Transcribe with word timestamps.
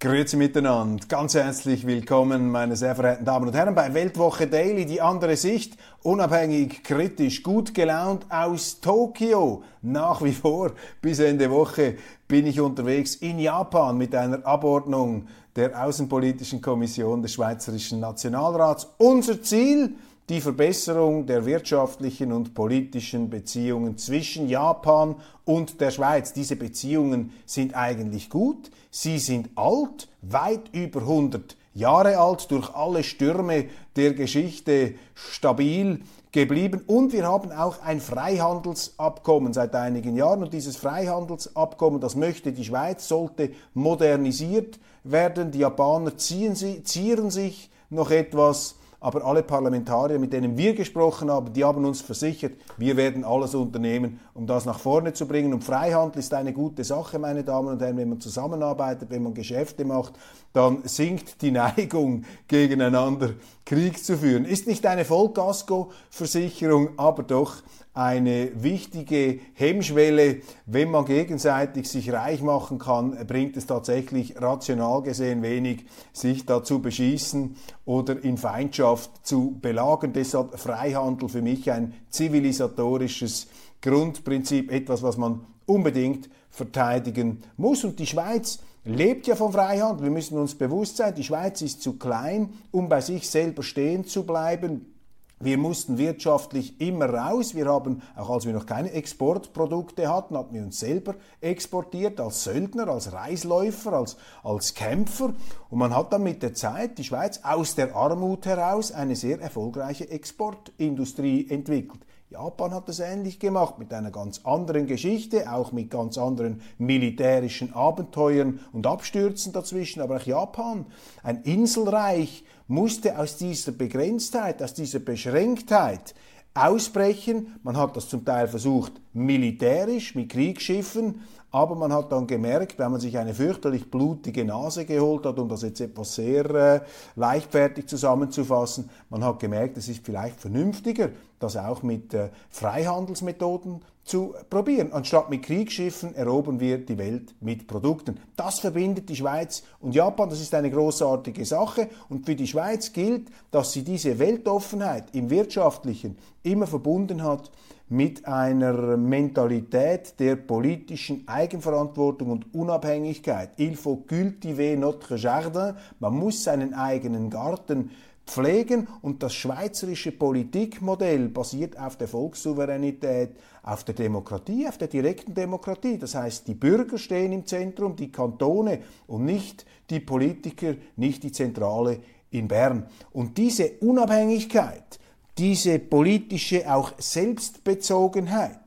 Grüezi 0.00 0.36
miteinander, 0.36 1.04
ganz 1.08 1.34
herzlich 1.34 1.84
willkommen, 1.84 2.52
meine 2.52 2.76
sehr 2.76 2.94
verehrten 2.94 3.24
Damen 3.24 3.48
und 3.48 3.54
Herren, 3.54 3.74
bei 3.74 3.92
Weltwoche 3.94 4.46
Daily, 4.46 4.86
die 4.86 5.00
andere 5.00 5.34
Sicht, 5.34 5.76
unabhängig, 6.04 6.84
kritisch, 6.84 7.42
gut 7.42 7.74
gelaunt 7.74 8.24
aus 8.28 8.78
Tokio. 8.80 9.64
Nach 9.82 10.22
wie 10.22 10.34
vor, 10.34 10.70
bis 11.02 11.18
Ende 11.18 11.50
Woche 11.50 11.96
bin 12.28 12.46
ich 12.46 12.60
unterwegs 12.60 13.16
in 13.16 13.40
Japan 13.40 13.98
mit 13.98 14.14
einer 14.14 14.46
Abordnung 14.46 15.26
der 15.56 15.84
Außenpolitischen 15.84 16.62
Kommission 16.62 17.20
des 17.20 17.32
Schweizerischen 17.32 17.98
Nationalrats. 17.98 18.86
Unser 18.98 19.42
Ziel, 19.42 19.96
die 20.28 20.40
Verbesserung 20.40 21.26
der 21.26 21.46
wirtschaftlichen 21.46 22.32
und 22.32 22.54
politischen 22.54 23.30
Beziehungen 23.30 23.96
zwischen 23.96 24.48
Japan 24.48 25.16
und 25.44 25.80
der 25.80 25.90
Schweiz. 25.90 26.32
Diese 26.34 26.56
Beziehungen 26.56 27.32
sind 27.46 27.74
eigentlich 27.74 28.28
gut, 28.28 28.70
sie 28.90 29.18
sind 29.18 29.48
alt, 29.54 30.08
weit 30.20 30.68
über 30.72 31.00
100 31.00 31.56
Jahre 31.74 32.18
alt, 32.18 32.50
durch 32.50 32.74
alle 32.74 33.02
Stürme 33.04 33.66
der 33.96 34.12
Geschichte 34.12 34.94
stabil 35.14 36.00
geblieben 36.30 36.82
und 36.86 37.12
wir 37.14 37.26
haben 37.26 37.52
auch 37.52 37.80
ein 37.82 38.00
Freihandelsabkommen 38.00 39.54
seit 39.54 39.74
einigen 39.74 40.14
Jahren 40.14 40.42
und 40.42 40.52
dieses 40.52 40.76
Freihandelsabkommen, 40.76 42.00
das 42.00 42.16
möchte 42.16 42.52
die 42.52 42.64
Schweiz, 42.64 43.08
sollte 43.08 43.52
modernisiert 43.72 44.78
werden. 45.04 45.52
Die 45.52 45.60
Japaner 45.60 46.18
ziehen, 46.18 46.54
zieren 46.84 47.30
sich 47.30 47.70
noch 47.88 48.10
etwas 48.10 48.77
aber 49.00 49.24
alle 49.24 49.42
Parlamentarier, 49.44 50.18
mit 50.18 50.32
denen 50.32 50.56
wir 50.56 50.74
gesprochen 50.74 51.30
haben, 51.30 51.52
die 51.52 51.64
haben 51.64 51.84
uns 51.84 52.00
versichert, 52.00 52.54
wir 52.76 52.96
werden 52.96 53.24
alles 53.24 53.54
unternehmen, 53.54 54.18
um 54.34 54.46
das 54.46 54.64
nach 54.64 54.80
vorne 54.80 55.12
zu 55.12 55.26
bringen. 55.26 55.52
Und 55.54 55.62
Freihandel 55.62 56.18
ist 56.18 56.34
eine 56.34 56.52
gute 56.52 56.82
Sache, 56.82 57.18
meine 57.18 57.44
Damen 57.44 57.68
und 57.68 57.80
Herren. 57.80 57.96
Wenn 57.96 58.08
man 58.08 58.20
zusammenarbeitet, 58.20 59.10
wenn 59.10 59.22
man 59.22 59.34
Geschäfte 59.34 59.84
macht, 59.84 60.14
dann 60.52 60.82
sinkt 60.84 61.40
die 61.42 61.52
Neigung, 61.52 62.24
gegeneinander 62.48 63.34
Krieg 63.64 64.02
zu 64.04 64.18
führen. 64.18 64.44
Ist 64.44 64.66
nicht 64.66 64.84
eine 64.84 65.04
Vollkasko-Versicherung, 65.04 66.90
aber 66.96 67.22
doch 67.22 67.56
eine 67.98 68.52
wichtige 68.54 69.40
Hemmschwelle. 69.54 70.42
Wenn 70.66 70.88
man 70.92 71.04
gegenseitig 71.04 71.88
sich 71.88 72.12
reich 72.12 72.40
machen 72.42 72.78
kann, 72.78 73.26
bringt 73.26 73.56
es 73.56 73.66
tatsächlich 73.66 74.40
rational 74.40 75.02
gesehen 75.02 75.42
wenig, 75.42 75.84
sich 76.12 76.46
da 76.46 76.62
zu 76.62 76.80
beschießen 76.80 77.56
oder 77.84 78.22
in 78.22 78.38
Feindschaft 78.38 79.26
zu 79.26 79.58
belagen. 79.60 80.12
Deshalb 80.12 80.56
Freihandel 80.60 81.28
für 81.28 81.42
mich 81.42 81.72
ein 81.72 81.92
zivilisatorisches 82.08 83.48
Grundprinzip, 83.82 84.70
etwas, 84.70 85.02
was 85.02 85.16
man 85.16 85.44
unbedingt 85.66 86.30
verteidigen 86.50 87.42
muss. 87.56 87.82
Und 87.82 87.98
die 87.98 88.06
Schweiz 88.06 88.60
lebt 88.84 89.26
ja 89.26 89.34
vom 89.34 89.52
Freihandel. 89.52 90.04
Wir 90.04 90.12
müssen 90.12 90.38
uns 90.38 90.54
bewusst 90.54 90.98
sein, 90.98 91.16
die 91.16 91.24
Schweiz 91.24 91.62
ist 91.62 91.82
zu 91.82 91.98
klein, 91.98 92.50
um 92.70 92.88
bei 92.88 93.00
sich 93.00 93.28
selber 93.28 93.64
stehen 93.64 94.04
zu 94.04 94.24
bleiben. 94.24 94.97
Wir 95.40 95.56
mussten 95.56 95.98
wirtschaftlich 95.98 96.80
immer 96.80 97.08
raus. 97.10 97.54
Wir 97.54 97.66
haben, 97.66 98.02
auch 98.16 98.30
als 98.30 98.44
wir 98.44 98.52
noch 98.52 98.66
keine 98.66 98.90
Exportprodukte 98.90 100.08
hatten, 100.08 100.36
hatten 100.36 100.54
wir 100.54 100.62
uns 100.62 100.80
selber 100.80 101.14
exportiert 101.40 102.18
als 102.18 102.42
Söldner, 102.42 102.88
als 102.88 103.12
Reisläufer, 103.12 103.92
als, 103.92 104.16
als 104.42 104.74
Kämpfer. 104.74 105.34
Und 105.70 105.78
man 105.78 105.94
hat 105.94 106.12
dann 106.12 106.24
mit 106.24 106.42
der 106.42 106.54
Zeit 106.54 106.98
die 106.98 107.04
Schweiz 107.04 107.40
aus 107.44 107.76
der 107.76 107.94
Armut 107.94 108.46
heraus 108.46 108.90
eine 108.90 109.14
sehr 109.14 109.40
erfolgreiche 109.40 110.10
Exportindustrie 110.10 111.48
entwickelt. 111.48 112.00
Japan 112.30 112.74
hat 112.74 112.88
das 112.90 113.00
ähnlich 113.00 113.38
gemacht, 113.38 113.78
mit 113.78 113.90
einer 113.94 114.10
ganz 114.10 114.44
anderen 114.44 114.86
Geschichte, 114.86 115.50
auch 115.50 115.72
mit 115.72 115.90
ganz 115.90 116.18
anderen 116.18 116.60
militärischen 116.76 117.72
Abenteuern 117.72 118.60
und 118.72 118.86
Abstürzen 118.86 119.54
dazwischen. 119.54 120.02
Aber 120.02 120.16
auch 120.16 120.26
Japan, 120.26 120.84
ein 121.22 121.42
Inselreich, 121.44 122.44
musste 122.68 123.18
aus 123.18 123.36
dieser 123.36 123.72
Begrenztheit, 123.72 124.62
aus 124.62 124.74
dieser 124.74 125.00
Beschränktheit 125.00 126.14
ausbrechen. 126.54 127.58
Man 127.62 127.76
hat 127.76 127.96
das 127.96 128.08
zum 128.08 128.24
Teil 128.24 128.48
versucht 128.48 128.92
militärisch 129.12 130.14
mit 130.14 130.30
Kriegsschiffen, 130.30 131.22
aber 131.50 131.74
man 131.74 131.92
hat 131.92 132.12
dann 132.12 132.26
gemerkt, 132.26 132.78
wenn 132.78 132.90
man 132.90 133.00
sich 133.00 133.16
eine 133.16 133.32
fürchterlich 133.32 133.90
blutige 133.90 134.44
Nase 134.44 134.84
geholt 134.84 135.24
hat, 135.24 135.38
um 135.38 135.48
das 135.48 135.62
jetzt 135.62 135.80
etwas 135.80 136.14
sehr 136.14 136.50
äh, 136.50 136.80
leichtfertig 137.16 137.86
zusammenzufassen, 137.86 138.90
man 139.08 139.24
hat 139.24 139.40
gemerkt, 139.40 139.78
es 139.78 139.88
ist 139.88 140.04
vielleicht 140.04 140.40
vernünftiger, 140.40 141.08
das 141.38 141.56
auch 141.56 141.82
mit 141.82 142.12
äh, 142.12 142.28
Freihandelsmethoden 142.50 143.82
zu 144.08 144.34
probieren. 144.48 144.92
Anstatt 144.92 145.30
mit 145.30 145.42
Kriegsschiffen 145.42 146.14
erobern 146.14 146.58
wir 146.58 146.78
die 146.78 146.98
Welt 146.98 147.34
mit 147.40 147.66
Produkten. 147.66 148.18
Das 148.36 148.60
verbindet 148.60 149.08
die 149.08 149.16
Schweiz 149.16 149.62
und 149.80 149.94
Japan. 149.94 150.30
Das 150.30 150.40
ist 150.40 150.54
eine 150.54 150.70
großartige 150.70 151.44
Sache. 151.44 151.88
Und 152.08 152.26
für 152.26 152.34
die 152.34 152.46
Schweiz 152.46 152.92
gilt, 152.92 153.28
dass 153.50 153.72
sie 153.72 153.84
diese 153.84 154.18
Weltoffenheit 154.18 155.14
im 155.14 155.30
Wirtschaftlichen 155.30 156.16
immer 156.42 156.66
verbunden 156.66 157.22
hat 157.22 157.50
mit 157.90 158.26
einer 158.26 158.96
Mentalität 158.96 160.18
der 160.18 160.36
politischen 160.36 161.26
Eigenverantwortung 161.26 162.30
und 162.30 162.54
Unabhängigkeit. 162.54 163.50
Il 163.58 163.76
faut 163.76 164.06
cultiver 164.06 164.76
notre 164.76 165.16
jardin. 165.16 165.74
Man 165.98 166.14
muss 166.14 166.44
seinen 166.44 166.74
eigenen 166.74 167.30
Garten 167.30 167.90
pflegen 168.28 168.86
und 169.00 169.22
das 169.22 169.34
schweizerische 169.34 170.12
Politikmodell 170.12 171.28
basiert 171.28 171.78
auf 171.78 171.96
der 171.96 172.08
Volkssouveränität, 172.08 173.30
auf 173.68 173.84
der 173.84 173.94
Demokratie, 173.94 174.66
auf 174.66 174.78
der 174.78 174.88
direkten 174.88 175.34
Demokratie. 175.34 175.98
Das 175.98 176.14
heißt, 176.14 176.48
die 176.48 176.54
Bürger 176.54 176.96
stehen 176.96 177.32
im 177.32 177.44
Zentrum, 177.44 177.96
die 177.96 178.10
Kantone 178.10 178.80
und 179.06 179.24
nicht 179.24 179.66
die 179.90 180.00
Politiker, 180.00 180.74
nicht 180.96 181.22
die 181.22 181.32
Zentrale 181.32 182.00
in 182.30 182.48
Bern. 182.48 182.86
Und 183.12 183.36
diese 183.36 183.72
Unabhängigkeit, 183.80 184.98
diese 185.36 185.78
politische 185.78 186.72
auch 186.72 186.92
Selbstbezogenheit, 186.98 188.58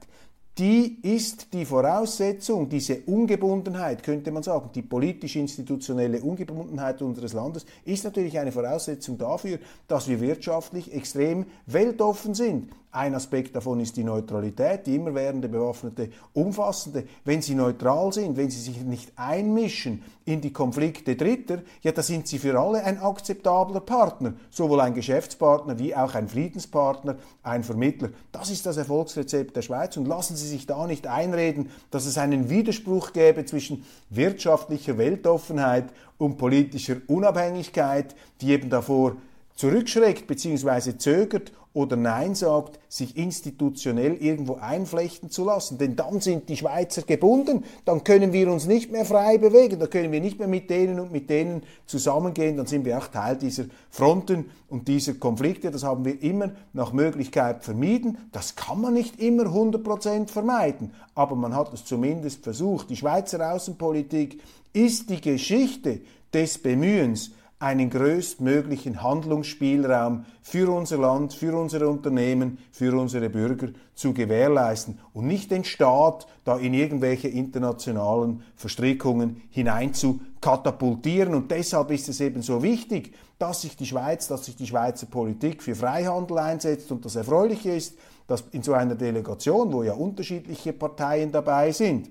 die 0.57 0.99
ist 1.01 1.53
die 1.53 1.65
Voraussetzung, 1.65 2.69
diese 2.69 2.99
Ungebundenheit, 3.07 4.03
könnte 4.03 4.31
man 4.31 4.43
sagen, 4.43 4.69
die 4.75 4.81
politisch-institutionelle 4.81 6.21
Ungebundenheit 6.21 7.01
unseres 7.01 7.33
Landes 7.33 7.65
ist 7.85 8.03
natürlich 8.03 8.37
eine 8.37 8.51
Voraussetzung 8.51 9.17
dafür, 9.17 9.57
dass 9.87 10.07
wir 10.07 10.21
wirtschaftlich 10.21 10.93
extrem 10.93 11.45
weltoffen 11.65 12.35
sind. 12.35 12.69
Ein 12.93 13.15
Aspekt 13.15 13.55
davon 13.55 13.79
ist 13.79 13.95
die 13.95 14.03
Neutralität, 14.03 14.85
die 14.85 14.95
immerwährende 14.95 15.47
bewaffnete, 15.47 16.09
umfassende. 16.33 17.05
Wenn 17.23 17.41
Sie 17.41 17.55
neutral 17.55 18.11
sind, 18.11 18.35
wenn 18.35 18.51
Sie 18.51 18.59
sich 18.59 18.81
nicht 18.81 19.13
einmischen 19.15 20.03
in 20.25 20.41
die 20.41 20.51
Konflikte 20.51 21.15
Dritter, 21.15 21.59
ja, 21.83 21.93
da 21.93 22.03
sind 22.03 22.27
Sie 22.27 22.37
für 22.37 22.59
alle 22.59 22.83
ein 22.83 22.99
akzeptabler 22.99 23.79
Partner, 23.79 24.33
sowohl 24.49 24.81
ein 24.81 24.93
Geschäftspartner 24.93 25.79
wie 25.79 25.95
auch 25.95 26.15
ein 26.15 26.27
Friedenspartner, 26.27 27.15
ein 27.43 27.63
Vermittler. 27.63 28.09
Das 28.33 28.49
ist 28.49 28.65
das 28.65 28.75
Erfolgsrezept 28.75 29.55
der 29.55 29.61
Schweiz 29.61 29.95
und 29.95 30.05
lassen 30.05 30.35
Sie 30.35 30.47
sich 30.47 30.65
da 30.65 30.85
nicht 30.85 31.07
einreden, 31.07 31.69
dass 31.91 32.05
es 32.05 32.17
einen 32.17 32.49
Widerspruch 32.49 33.13
gäbe 33.13 33.45
zwischen 33.45 33.85
wirtschaftlicher 34.09 34.97
Weltoffenheit 34.97 35.85
und 36.17 36.37
politischer 36.37 36.97
Unabhängigkeit, 37.07 38.15
die 38.41 38.49
eben 38.49 38.69
davor 38.69 39.15
zurückschreckt 39.55 40.27
bzw. 40.27 40.97
zögert 40.97 41.53
oder 41.73 41.95
Nein 41.95 42.35
sagt, 42.35 42.79
sich 42.89 43.15
institutionell 43.15 44.15
irgendwo 44.15 44.55
einflechten 44.55 45.29
zu 45.29 45.45
lassen. 45.45 45.77
Denn 45.77 45.95
dann 45.95 46.19
sind 46.19 46.49
die 46.49 46.57
Schweizer 46.57 47.03
gebunden, 47.03 47.63
dann 47.85 48.03
können 48.03 48.33
wir 48.33 48.51
uns 48.51 48.67
nicht 48.67 48.91
mehr 48.91 49.05
frei 49.05 49.37
bewegen, 49.37 49.79
dann 49.79 49.89
können 49.89 50.11
wir 50.11 50.19
nicht 50.19 50.37
mehr 50.37 50.49
mit 50.49 50.69
denen 50.69 50.99
und 50.99 51.11
mit 51.11 51.29
denen 51.29 51.63
zusammengehen, 51.85 52.57
dann 52.57 52.65
sind 52.65 52.83
wir 52.83 52.97
auch 52.97 53.07
Teil 53.07 53.37
dieser 53.37 53.65
Fronten 53.89 54.51
und 54.67 54.89
dieser 54.89 55.13
Konflikte. 55.13 55.71
Das 55.71 55.83
haben 55.83 56.03
wir 56.03 56.21
immer 56.21 56.51
nach 56.73 56.91
Möglichkeit 56.91 57.63
vermieden. 57.63 58.17
Das 58.33 58.57
kann 58.57 58.81
man 58.81 58.93
nicht 58.93 59.21
immer 59.21 59.43
100% 59.43 60.27
vermeiden, 60.27 60.93
aber 61.15 61.35
man 61.37 61.55
hat 61.55 61.73
es 61.73 61.85
zumindest 61.85 62.43
versucht. 62.43 62.89
Die 62.89 62.97
Schweizer 62.97 63.53
Außenpolitik 63.53 64.41
ist 64.73 65.09
die 65.09 65.21
Geschichte 65.21 66.01
des 66.33 66.57
Bemühens, 66.57 67.31
einen 67.61 67.91
größtmöglichen 67.91 69.03
Handlungsspielraum 69.03 70.25
für 70.41 70.71
unser 70.71 70.97
Land, 70.97 71.33
für 71.33 71.55
unsere 71.55 71.87
Unternehmen, 71.87 72.57
für 72.71 72.99
unsere 72.99 73.29
Bürger 73.29 73.69
zu 73.93 74.13
gewährleisten 74.13 74.97
und 75.13 75.27
nicht 75.27 75.51
den 75.51 75.63
Staat 75.63 76.25
da 76.43 76.57
in 76.57 76.73
irgendwelche 76.73 77.27
internationalen 77.27 78.41
Verstrickungen 78.55 79.43
hinein 79.51 79.93
zu 79.93 80.21
katapultieren. 80.41 81.35
Und 81.35 81.51
deshalb 81.51 81.91
ist 81.91 82.09
es 82.09 82.19
eben 82.19 82.41
so 82.41 82.63
wichtig, 82.63 83.13
dass 83.37 83.61
sich 83.61 83.77
die 83.77 83.85
Schweiz, 83.85 84.27
dass 84.27 84.45
sich 84.45 84.55
die 84.55 84.65
Schweizer 84.65 85.05
Politik 85.05 85.61
für 85.61 85.75
Freihandel 85.75 86.39
einsetzt. 86.39 86.91
Und 86.91 87.05
das 87.05 87.15
Erfreuliche 87.15 87.73
ist, 87.73 87.95
dass 88.25 88.43
in 88.51 88.63
so 88.63 88.73
einer 88.73 88.95
Delegation, 88.95 89.71
wo 89.71 89.83
ja 89.83 89.93
unterschiedliche 89.93 90.73
Parteien 90.73 91.31
dabei 91.31 91.71
sind, 91.71 92.09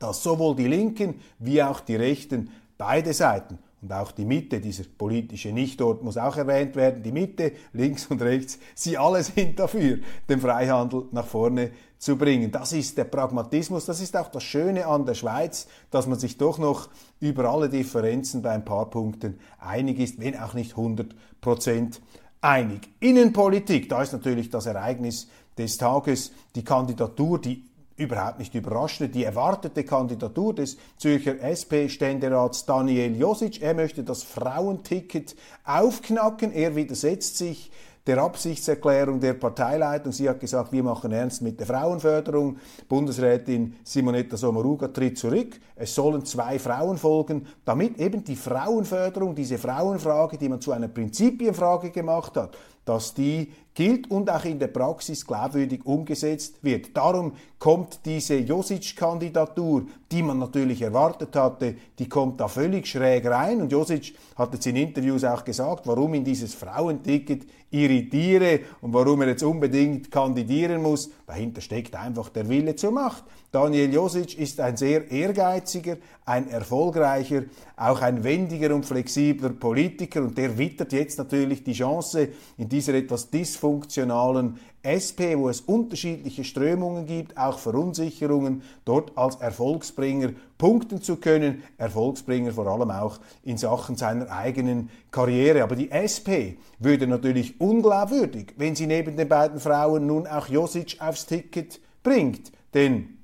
dass 0.00 0.20
sowohl 0.20 0.56
die 0.56 0.66
Linken 0.66 1.20
wie 1.38 1.62
auch 1.62 1.78
die 1.78 1.94
Rechten, 1.94 2.50
beide 2.76 3.12
Seiten 3.12 3.60
und 3.84 3.92
auch 3.92 4.12
die 4.12 4.24
Mitte, 4.24 4.62
dieser 4.62 4.84
politische 4.96 5.52
Nichtort 5.52 6.02
muss 6.02 6.16
auch 6.16 6.38
erwähnt 6.38 6.74
werden, 6.74 7.02
die 7.02 7.12
Mitte, 7.12 7.52
links 7.74 8.06
und 8.06 8.22
rechts, 8.22 8.58
sie 8.74 8.96
alle 8.96 9.22
sind 9.22 9.58
dafür, 9.58 9.98
den 10.26 10.40
Freihandel 10.40 11.04
nach 11.12 11.26
vorne 11.26 11.70
zu 11.98 12.16
bringen. 12.16 12.50
Das 12.50 12.72
ist 12.72 12.96
der 12.96 13.04
Pragmatismus, 13.04 13.84
das 13.84 14.00
ist 14.00 14.16
auch 14.16 14.28
das 14.28 14.42
Schöne 14.42 14.86
an 14.86 15.04
der 15.04 15.12
Schweiz, 15.12 15.66
dass 15.90 16.06
man 16.06 16.18
sich 16.18 16.38
doch 16.38 16.56
noch 16.56 16.88
über 17.20 17.44
alle 17.50 17.68
Differenzen 17.68 18.40
bei 18.40 18.52
ein 18.52 18.64
paar 18.64 18.88
Punkten 18.88 19.38
einig 19.58 19.98
ist, 20.00 20.18
wenn 20.18 20.38
auch 20.38 20.54
nicht 20.54 20.70
100 20.70 21.14
Prozent 21.42 22.00
einig. 22.40 22.88
Innenpolitik, 23.00 23.90
da 23.90 24.00
ist 24.00 24.14
natürlich 24.14 24.48
das 24.48 24.64
Ereignis 24.64 25.28
des 25.58 25.76
Tages, 25.76 26.32
die 26.54 26.64
Kandidatur, 26.64 27.38
die 27.38 27.66
überhaupt 27.96 28.38
nicht 28.38 28.54
überraschende, 28.54 29.12
die 29.12 29.24
erwartete 29.24 29.84
Kandidatur 29.84 30.54
des 30.54 30.76
Zürcher 30.98 31.36
SP-Ständerats 31.40 32.66
Daniel 32.66 33.16
Josic. 33.16 33.62
Er 33.62 33.74
möchte 33.74 34.02
das 34.02 34.22
Frauenticket 34.22 35.36
aufknacken. 35.64 36.52
Er 36.52 36.74
widersetzt 36.74 37.38
sich 37.38 37.70
der 38.06 38.18
Absichtserklärung 38.18 39.18
der 39.20 39.34
Parteileitung. 39.34 40.12
Sie 40.12 40.28
hat 40.28 40.40
gesagt, 40.40 40.72
wir 40.72 40.82
machen 40.82 41.12
ernst 41.12 41.40
mit 41.40 41.58
der 41.58 41.66
Frauenförderung. 41.66 42.58
Bundesrätin 42.88 43.76
Simonetta 43.82 44.36
Sommaruga 44.36 44.88
tritt 44.88 45.16
zurück. 45.16 45.58
Es 45.76 45.94
sollen 45.94 46.24
zwei 46.24 46.58
Frauen 46.58 46.98
folgen, 46.98 47.46
damit 47.64 47.98
eben 47.98 48.22
die 48.22 48.36
Frauenförderung, 48.36 49.34
diese 49.34 49.56
Frauenfrage, 49.56 50.36
die 50.36 50.48
man 50.48 50.60
zu 50.60 50.72
einer 50.72 50.88
Prinzipienfrage 50.88 51.90
gemacht 51.90 52.36
hat, 52.36 52.56
dass 52.84 53.14
die 53.14 53.52
gilt 53.74 54.10
und 54.10 54.30
auch 54.30 54.44
in 54.44 54.58
der 54.58 54.68
Praxis 54.68 55.26
glaubwürdig 55.26 55.84
umgesetzt 55.84 56.62
wird. 56.62 56.96
Darum 56.96 57.32
kommt 57.58 58.00
diese 58.04 58.36
Josic-Kandidatur, 58.36 59.86
die 60.12 60.22
man 60.22 60.38
natürlich 60.38 60.80
erwartet 60.80 61.34
hatte, 61.34 61.74
die 61.98 62.08
kommt 62.08 62.40
da 62.40 62.46
völlig 62.46 62.86
schräg 62.86 63.26
rein. 63.26 63.60
Und 63.60 63.72
Josic 63.72 64.14
hat 64.36 64.54
jetzt 64.54 64.66
in 64.66 64.76
Interviews 64.76 65.24
auch 65.24 65.44
gesagt, 65.44 65.86
warum 65.86 66.14
ihn 66.14 66.24
dieses 66.24 66.54
Frauenticket 66.54 67.46
irritiere 67.70 68.60
und 68.80 68.92
warum 68.92 69.22
er 69.22 69.28
jetzt 69.28 69.42
unbedingt 69.42 70.10
kandidieren 70.10 70.80
muss. 70.80 71.10
Dahinter 71.26 71.62
steckt 71.62 71.96
einfach 71.96 72.28
der 72.28 72.50
Wille 72.50 72.76
zur 72.76 72.90
Macht. 72.90 73.24
Daniel 73.50 73.92
Josic 73.92 74.38
ist 74.38 74.60
ein 74.60 74.76
sehr 74.76 75.10
ehrgeiziger, 75.10 75.96
ein 76.26 76.48
erfolgreicher, 76.48 77.44
auch 77.76 78.02
ein 78.02 78.24
wendiger 78.24 78.74
und 78.74 78.84
flexibler 78.84 79.48
Politiker 79.48 80.20
und 80.22 80.36
der 80.36 80.58
wittert 80.58 80.92
jetzt 80.92 81.16
natürlich 81.16 81.64
die 81.64 81.72
Chance, 81.72 82.28
in 82.58 82.68
dieser 82.68 82.94
etwas 82.94 83.30
dysfunktionalen 83.30 84.58
SP, 84.84 85.32
wo 85.38 85.48
es 85.48 85.62
unterschiedliche 85.62 86.44
Strömungen 86.44 87.06
gibt, 87.06 87.38
auch 87.38 87.58
Verunsicherungen, 87.58 88.62
dort 88.84 89.16
als 89.16 89.36
Erfolgsbringer 89.36 90.32
punkten 90.64 91.02
zu 91.02 91.16
können. 91.16 91.62
Erfolgsbringer 91.76 92.52
vor 92.52 92.66
allem 92.66 92.90
auch 92.90 93.18
in 93.42 93.58
Sachen 93.58 93.96
seiner 93.96 94.30
eigenen 94.30 94.88
Karriere. 95.10 95.62
Aber 95.62 95.76
die 95.76 95.90
SP 95.92 96.56
würde 96.78 97.06
natürlich 97.06 97.60
unglaubwürdig, 97.60 98.54
wenn 98.56 98.74
sie 98.74 98.86
neben 98.86 99.14
den 99.18 99.28
beiden 99.28 99.60
Frauen 99.60 100.06
nun 100.06 100.26
auch 100.26 100.48
Josic 100.48 100.96
aufs 101.00 101.26
Ticket 101.26 101.82
bringt. 102.02 102.50
Denn 102.72 103.18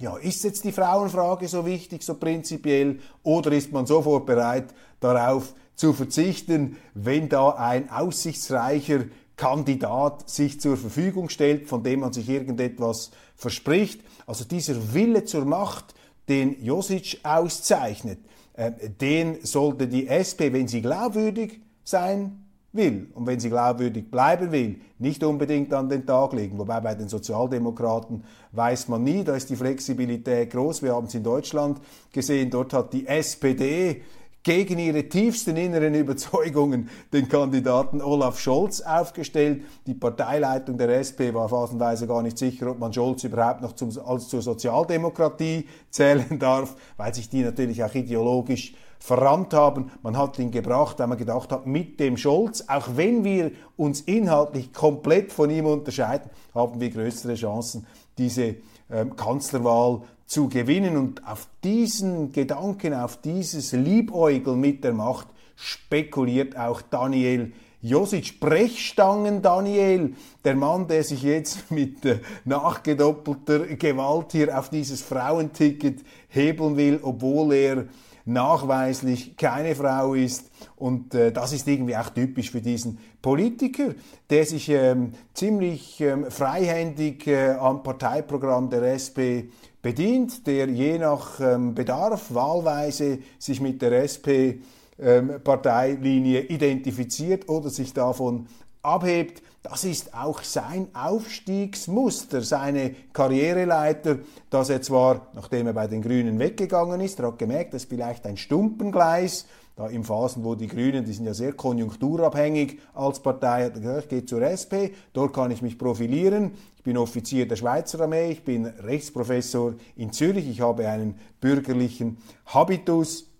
ja, 0.00 0.18
ist 0.18 0.44
jetzt 0.44 0.64
die 0.64 0.72
Frauenfrage 0.72 1.48
so 1.48 1.64
wichtig, 1.64 2.02
so 2.02 2.12
prinzipiell, 2.12 2.98
oder 3.22 3.52
ist 3.52 3.72
man 3.72 3.86
sofort 3.86 4.26
bereit, 4.26 4.74
darauf 5.00 5.54
zu 5.74 5.94
verzichten, 5.94 6.76
wenn 6.92 7.30
da 7.30 7.52
ein 7.52 7.88
aussichtsreicher 7.88 9.06
Kandidat 9.36 10.28
sich 10.28 10.60
zur 10.60 10.76
Verfügung 10.76 11.30
stellt, 11.30 11.70
von 11.70 11.82
dem 11.82 12.00
man 12.00 12.12
sich 12.12 12.28
irgendetwas 12.28 13.12
verspricht? 13.34 14.02
Also 14.26 14.44
dieser 14.44 14.92
Wille 14.92 15.24
zur 15.24 15.46
Macht, 15.46 15.94
den 16.28 16.62
Josic 16.64 17.20
auszeichnet, 17.22 18.18
äh, 18.54 18.72
den 19.00 19.44
sollte 19.44 19.88
die 19.88 20.08
SP, 20.08 20.52
wenn 20.52 20.68
sie 20.68 20.82
glaubwürdig 20.82 21.60
sein 21.84 22.42
will 22.72 23.08
und 23.14 23.26
wenn 23.26 23.38
sie 23.38 23.50
glaubwürdig 23.50 24.10
bleiben 24.10 24.50
will, 24.50 24.80
nicht 24.98 25.22
unbedingt 25.24 25.72
an 25.74 25.88
den 25.88 26.06
Tag 26.06 26.32
legen. 26.32 26.58
Wobei 26.58 26.80
bei 26.80 26.94
den 26.94 27.08
Sozialdemokraten 27.08 28.24
weiß 28.52 28.88
man 28.88 29.04
nie, 29.04 29.24
da 29.24 29.36
ist 29.36 29.50
die 29.50 29.56
Flexibilität 29.56 30.50
groß. 30.50 30.82
Wir 30.82 30.94
haben 30.94 31.06
es 31.06 31.14
in 31.14 31.22
Deutschland 31.22 31.80
gesehen, 32.12 32.50
dort 32.50 32.72
hat 32.72 32.92
die 32.92 33.06
SPD 33.06 34.02
gegen 34.42 34.78
ihre 34.78 35.08
tiefsten 35.08 35.56
inneren 35.56 35.94
Überzeugungen 35.94 36.88
den 37.12 37.28
Kandidaten 37.28 38.02
Olaf 38.02 38.40
Scholz 38.40 38.80
aufgestellt. 38.80 39.62
Die 39.86 39.94
Parteileitung 39.94 40.76
der 40.78 40.98
SP 40.98 41.32
war 41.32 41.48
phasenweise 41.48 42.06
gar 42.06 42.22
nicht 42.22 42.38
sicher, 42.38 42.70
ob 42.70 42.78
man 42.78 42.92
Scholz 42.92 43.24
überhaupt 43.24 43.62
noch 43.62 43.72
zum, 43.72 43.90
als 44.04 44.28
zur 44.28 44.42
Sozialdemokratie 44.42 45.68
zählen 45.90 46.38
darf, 46.38 46.74
weil 46.96 47.14
sich 47.14 47.28
die 47.28 47.42
natürlich 47.42 47.84
auch 47.84 47.94
ideologisch 47.94 48.74
verrammt 48.98 49.52
haben. 49.52 49.90
Man 50.02 50.16
hat 50.16 50.38
ihn 50.38 50.50
gebracht, 50.50 50.98
weil 50.98 51.08
man 51.08 51.18
gedacht 51.18 51.50
hat, 51.50 51.66
mit 51.66 51.98
dem 51.98 52.16
Scholz, 52.16 52.64
auch 52.68 52.88
wenn 52.94 53.24
wir 53.24 53.50
uns 53.76 54.00
inhaltlich 54.02 54.72
komplett 54.72 55.32
von 55.32 55.50
ihm 55.50 55.66
unterscheiden, 55.66 56.30
haben 56.54 56.80
wir 56.80 56.90
größere 56.90 57.34
Chancen, 57.34 57.86
diese 58.18 58.56
ähm, 58.90 59.16
Kanzlerwahl 59.16 60.02
zu 60.32 60.48
gewinnen. 60.48 60.96
Und 60.96 61.26
auf 61.26 61.46
diesen 61.62 62.32
Gedanken, 62.32 62.94
auf 62.94 63.20
dieses 63.20 63.72
Liebäugeln 63.72 64.58
mit 64.58 64.82
der 64.82 64.94
Macht 64.94 65.28
spekuliert 65.56 66.56
auch 66.56 66.80
Daniel 66.80 67.52
Josic, 67.82 68.38
Brechstangen 68.38 69.42
Daniel, 69.42 70.14
der 70.44 70.54
Mann, 70.54 70.86
der 70.86 71.02
sich 71.04 71.22
jetzt 71.22 71.70
mit 71.70 72.04
äh, 72.04 72.20
nachgedoppelter 72.44 73.66
Gewalt 73.76 74.32
hier 74.32 74.56
auf 74.56 74.70
dieses 74.70 75.02
Frauenticket 75.02 76.00
hebeln 76.28 76.76
will, 76.76 77.00
obwohl 77.02 77.52
er 77.52 77.86
nachweislich 78.24 79.36
keine 79.36 79.74
Frau 79.74 80.14
ist. 80.14 80.51
Und 80.76 81.14
äh, 81.14 81.32
das 81.32 81.52
ist 81.52 81.68
irgendwie 81.68 81.96
auch 81.96 82.10
typisch 82.10 82.50
für 82.50 82.60
diesen 82.60 82.98
Politiker, 83.20 83.94
der 84.30 84.44
sich 84.46 84.68
ähm, 84.68 85.12
ziemlich 85.34 86.00
ähm, 86.00 86.30
freihändig 86.30 87.26
äh, 87.26 87.50
am 87.52 87.82
Parteiprogramm 87.82 88.70
der 88.70 88.94
SP 88.94 89.50
bedient, 89.82 90.46
der 90.46 90.68
je 90.68 90.98
nach 90.98 91.40
ähm, 91.40 91.74
Bedarf 91.74 92.32
wahlweise 92.32 93.18
sich 93.38 93.60
mit 93.60 93.82
der 93.82 94.04
SP 94.06 94.62
ähm, 94.98 95.40
Parteilinie 95.42 96.42
identifiziert 96.42 97.48
oder 97.48 97.70
sich 97.70 97.92
davon 97.92 98.46
abhebt. 98.82 99.42
Das 99.62 99.84
ist 99.84 100.12
auch 100.12 100.42
sein 100.42 100.88
Aufstiegsmuster, 100.92 102.42
seine 102.42 102.94
Karriereleiter, 103.12 104.18
dass 104.50 104.70
er 104.70 104.82
zwar, 104.82 105.28
nachdem 105.34 105.68
er 105.68 105.72
bei 105.72 105.86
den 105.86 106.02
Grünen 106.02 106.38
weggegangen 106.38 107.00
ist, 107.00 107.20
er 107.20 107.28
hat 107.28 107.38
gemerkt, 107.38 107.74
das 107.74 107.84
ist 107.84 107.88
vielleicht 107.88 108.26
ein 108.26 108.36
Stumpengleis, 108.36 109.46
da 109.76 109.88
in 109.88 110.04
Phasen, 110.04 110.44
wo 110.44 110.54
die 110.54 110.68
Grünen, 110.68 111.04
die 111.04 111.12
sind 111.12 111.24
ja 111.24 111.34
sehr 111.34 111.52
konjunkturabhängig 111.54 112.78
als 112.94 113.20
Partei, 113.20 113.64
hat 113.64 113.74
gesagt, 113.74 114.04
ich 114.04 114.08
gehe 114.08 114.24
zur 114.26 114.42
SP, 114.42 114.92
dort 115.12 115.32
kann 115.32 115.50
ich 115.50 115.62
mich 115.62 115.78
profilieren. 115.78 116.52
Ich 116.76 116.82
bin 116.82 116.98
Offizier 116.98 117.46
der 117.48 117.56
Schweizer 117.56 118.00
Armee, 118.00 118.32
ich 118.32 118.44
bin 118.44 118.66
Rechtsprofessor 118.66 119.74
in 119.96 120.12
Zürich, 120.12 120.48
ich 120.48 120.60
habe 120.60 120.88
einen 120.88 121.14
bürgerlichen 121.40 122.18
Habitus 122.46 123.31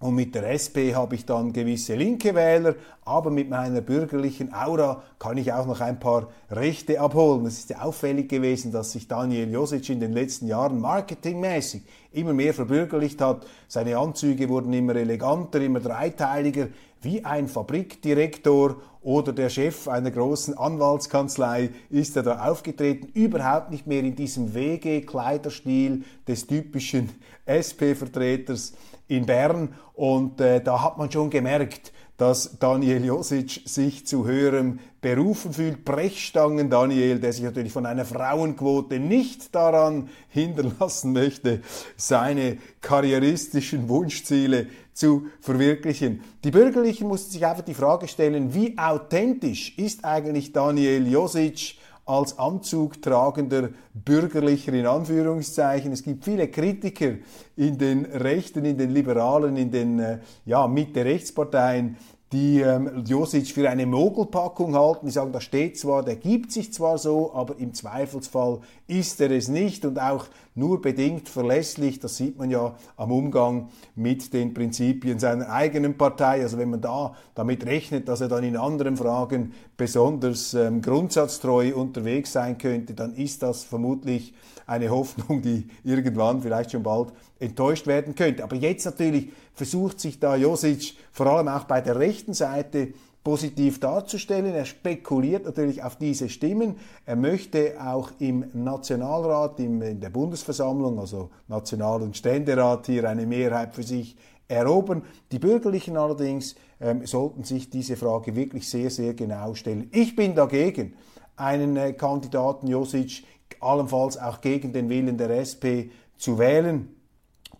und 0.00 0.14
mit 0.14 0.34
der 0.34 0.48
SP 0.48 0.96
habe 0.96 1.14
ich 1.14 1.26
dann 1.26 1.52
gewisse 1.52 1.94
linke 1.94 2.34
Wähler, 2.34 2.74
aber 3.04 3.30
mit 3.30 3.50
meiner 3.50 3.82
bürgerlichen 3.82 4.52
Aura 4.54 5.02
kann 5.18 5.36
ich 5.36 5.52
auch 5.52 5.66
noch 5.66 5.80
ein 5.82 6.00
paar 6.00 6.28
Rechte 6.50 6.98
abholen. 6.98 7.44
Es 7.44 7.58
ist 7.58 7.70
ja 7.70 7.82
auffällig 7.82 8.30
gewesen, 8.30 8.72
dass 8.72 8.92
sich 8.92 9.08
Daniel 9.08 9.50
Josic 9.50 9.90
in 9.90 10.00
den 10.00 10.14
letzten 10.14 10.46
Jahren 10.46 10.80
marketingmäßig 10.80 11.82
immer 12.12 12.32
mehr 12.32 12.54
verbürgerlicht 12.54 13.20
hat. 13.20 13.46
Seine 13.68 13.98
Anzüge 13.98 14.48
wurden 14.48 14.72
immer 14.72 14.96
eleganter, 14.96 15.60
immer 15.60 15.80
dreiteiliger, 15.80 16.68
wie 17.02 17.24
ein 17.24 17.46
Fabrikdirektor 17.46 18.76
oder 19.02 19.32
der 19.32 19.48
Chef 19.48 19.88
einer 19.88 20.10
großen 20.10 20.56
Anwaltskanzlei 20.56 21.70
ist 21.88 22.16
er 22.16 22.22
da 22.22 22.50
aufgetreten, 22.50 23.08
überhaupt 23.14 23.70
nicht 23.70 23.86
mehr 23.86 24.00
in 24.00 24.14
diesem 24.14 24.54
WG-Kleiderstil 24.54 26.04
des 26.26 26.46
typischen 26.46 27.08
SP-Vertreters 27.46 28.74
in 29.10 29.26
Bern 29.26 29.74
und 29.94 30.40
äh, 30.40 30.62
da 30.62 30.82
hat 30.82 30.96
man 30.96 31.10
schon 31.10 31.30
gemerkt, 31.30 31.92
dass 32.16 32.58
Daniel 32.58 33.04
Josic 33.04 33.62
sich 33.64 34.06
zu 34.06 34.26
höherem 34.26 34.78
berufen 35.00 35.54
fühlt. 35.54 35.86
Brechstangen 35.86 36.68
Daniel, 36.68 37.18
der 37.18 37.32
sich 37.32 37.42
natürlich 37.42 37.72
von 37.72 37.86
einer 37.86 38.04
Frauenquote 38.04 39.00
nicht 39.00 39.54
daran 39.54 40.10
hindern 40.28 40.76
lassen 40.78 41.12
möchte, 41.12 41.62
seine 41.96 42.58
karrieristischen 42.82 43.88
Wunschziele 43.88 44.66
zu 44.92 45.28
verwirklichen. 45.40 46.20
Die 46.44 46.50
Bürgerlichen 46.50 47.08
mussten 47.08 47.32
sich 47.32 47.46
einfach 47.46 47.64
die 47.64 47.74
Frage 47.74 48.06
stellen, 48.06 48.52
wie 48.54 48.76
authentisch 48.76 49.78
ist 49.78 50.04
eigentlich 50.04 50.52
Daniel 50.52 51.10
Josic 51.10 51.76
als 52.04 52.38
Anzug 52.38 53.00
tragender 53.02 53.70
Bürgerlicher 53.94 54.72
in 54.72 54.86
Anführungszeichen. 54.86 55.92
Es 55.92 56.02
gibt 56.02 56.24
viele 56.24 56.48
Kritiker 56.48 57.14
in 57.56 57.78
den 57.78 58.04
Rechten, 58.04 58.64
in 58.64 58.78
den 58.78 58.90
Liberalen, 58.90 59.56
in 59.56 59.70
den 59.70 59.98
äh, 59.98 60.18
ja, 60.44 60.66
Mitte-Rechtsparteien, 60.66 61.96
die 62.32 62.60
ähm, 62.60 63.04
Josic 63.04 63.48
für 63.48 63.68
eine 63.68 63.86
Mogelpackung 63.86 64.76
halten. 64.76 65.06
Die 65.06 65.12
sagen, 65.12 65.32
da 65.32 65.40
steht 65.40 65.78
zwar, 65.78 66.04
der 66.04 66.16
gibt 66.16 66.52
sich 66.52 66.72
zwar 66.72 66.98
so, 66.98 67.34
aber 67.34 67.58
im 67.58 67.74
Zweifelsfall 67.74 68.60
ist 68.90 69.20
er 69.20 69.30
es 69.30 69.48
nicht 69.48 69.84
und 69.84 70.00
auch 70.00 70.26
nur 70.54 70.82
bedingt 70.82 71.28
verlässlich. 71.28 72.00
Das 72.00 72.16
sieht 72.16 72.36
man 72.38 72.50
ja 72.50 72.74
am 72.96 73.12
Umgang 73.12 73.68
mit 73.94 74.32
den 74.32 74.52
Prinzipien 74.52 75.18
seiner 75.18 75.48
eigenen 75.50 75.96
Partei. 75.96 76.42
Also 76.42 76.58
wenn 76.58 76.70
man 76.70 76.80
da 76.80 77.14
damit 77.34 77.64
rechnet, 77.64 78.08
dass 78.08 78.20
er 78.20 78.28
dann 78.28 78.44
in 78.44 78.56
anderen 78.56 78.96
Fragen 78.96 79.52
besonders 79.76 80.54
ähm, 80.54 80.82
grundsatztreu 80.82 81.74
unterwegs 81.74 82.32
sein 82.32 82.58
könnte, 82.58 82.94
dann 82.94 83.14
ist 83.14 83.42
das 83.42 83.64
vermutlich 83.64 84.34
eine 84.66 84.90
Hoffnung, 84.90 85.42
die 85.42 85.68
irgendwann 85.84 86.42
vielleicht 86.42 86.72
schon 86.72 86.82
bald 86.82 87.12
enttäuscht 87.38 87.86
werden 87.86 88.14
könnte. 88.14 88.44
Aber 88.44 88.56
jetzt 88.56 88.84
natürlich 88.84 89.30
versucht 89.54 90.00
sich 90.00 90.20
da 90.20 90.36
Josic 90.36 90.96
vor 91.12 91.26
allem 91.26 91.48
auch 91.48 91.64
bei 91.64 91.80
der 91.80 91.98
rechten 91.98 92.34
Seite 92.34 92.92
positiv 93.22 93.80
darzustellen. 93.80 94.54
Er 94.54 94.64
spekuliert 94.64 95.44
natürlich 95.44 95.82
auf 95.82 95.96
diese 95.96 96.28
Stimmen. 96.28 96.76
Er 97.04 97.16
möchte 97.16 97.74
auch 97.84 98.10
im 98.18 98.46
Nationalrat, 98.52 99.60
in 99.60 100.00
der 100.00 100.10
Bundesversammlung, 100.10 100.98
also 100.98 101.30
National- 101.48 102.02
und 102.02 102.16
Ständerat 102.16 102.86
hier 102.86 103.08
eine 103.08 103.26
Mehrheit 103.26 103.74
für 103.74 103.82
sich 103.82 104.16
erobern. 104.48 105.02
Die 105.32 105.38
Bürgerlichen 105.38 105.96
allerdings 105.96 106.54
ähm, 106.80 107.06
sollten 107.06 107.44
sich 107.44 107.70
diese 107.70 107.96
Frage 107.96 108.34
wirklich 108.34 108.68
sehr, 108.68 108.90
sehr 108.90 109.14
genau 109.14 109.54
stellen. 109.54 109.88
Ich 109.92 110.16
bin 110.16 110.34
dagegen, 110.34 110.94
einen 111.36 111.76
äh, 111.76 111.92
Kandidaten 111.92 112.66
Josic 112.66 113.24
allenfalls 113.60 114.16
auch 114.16 114.40
gegen 114.40 114.72
den 114.72 114.88
Willen 114.88 115.16
der 115.18 115.30
SP 115.30 115.92
zu 116.16 116.38
wählen. 116.38 116.88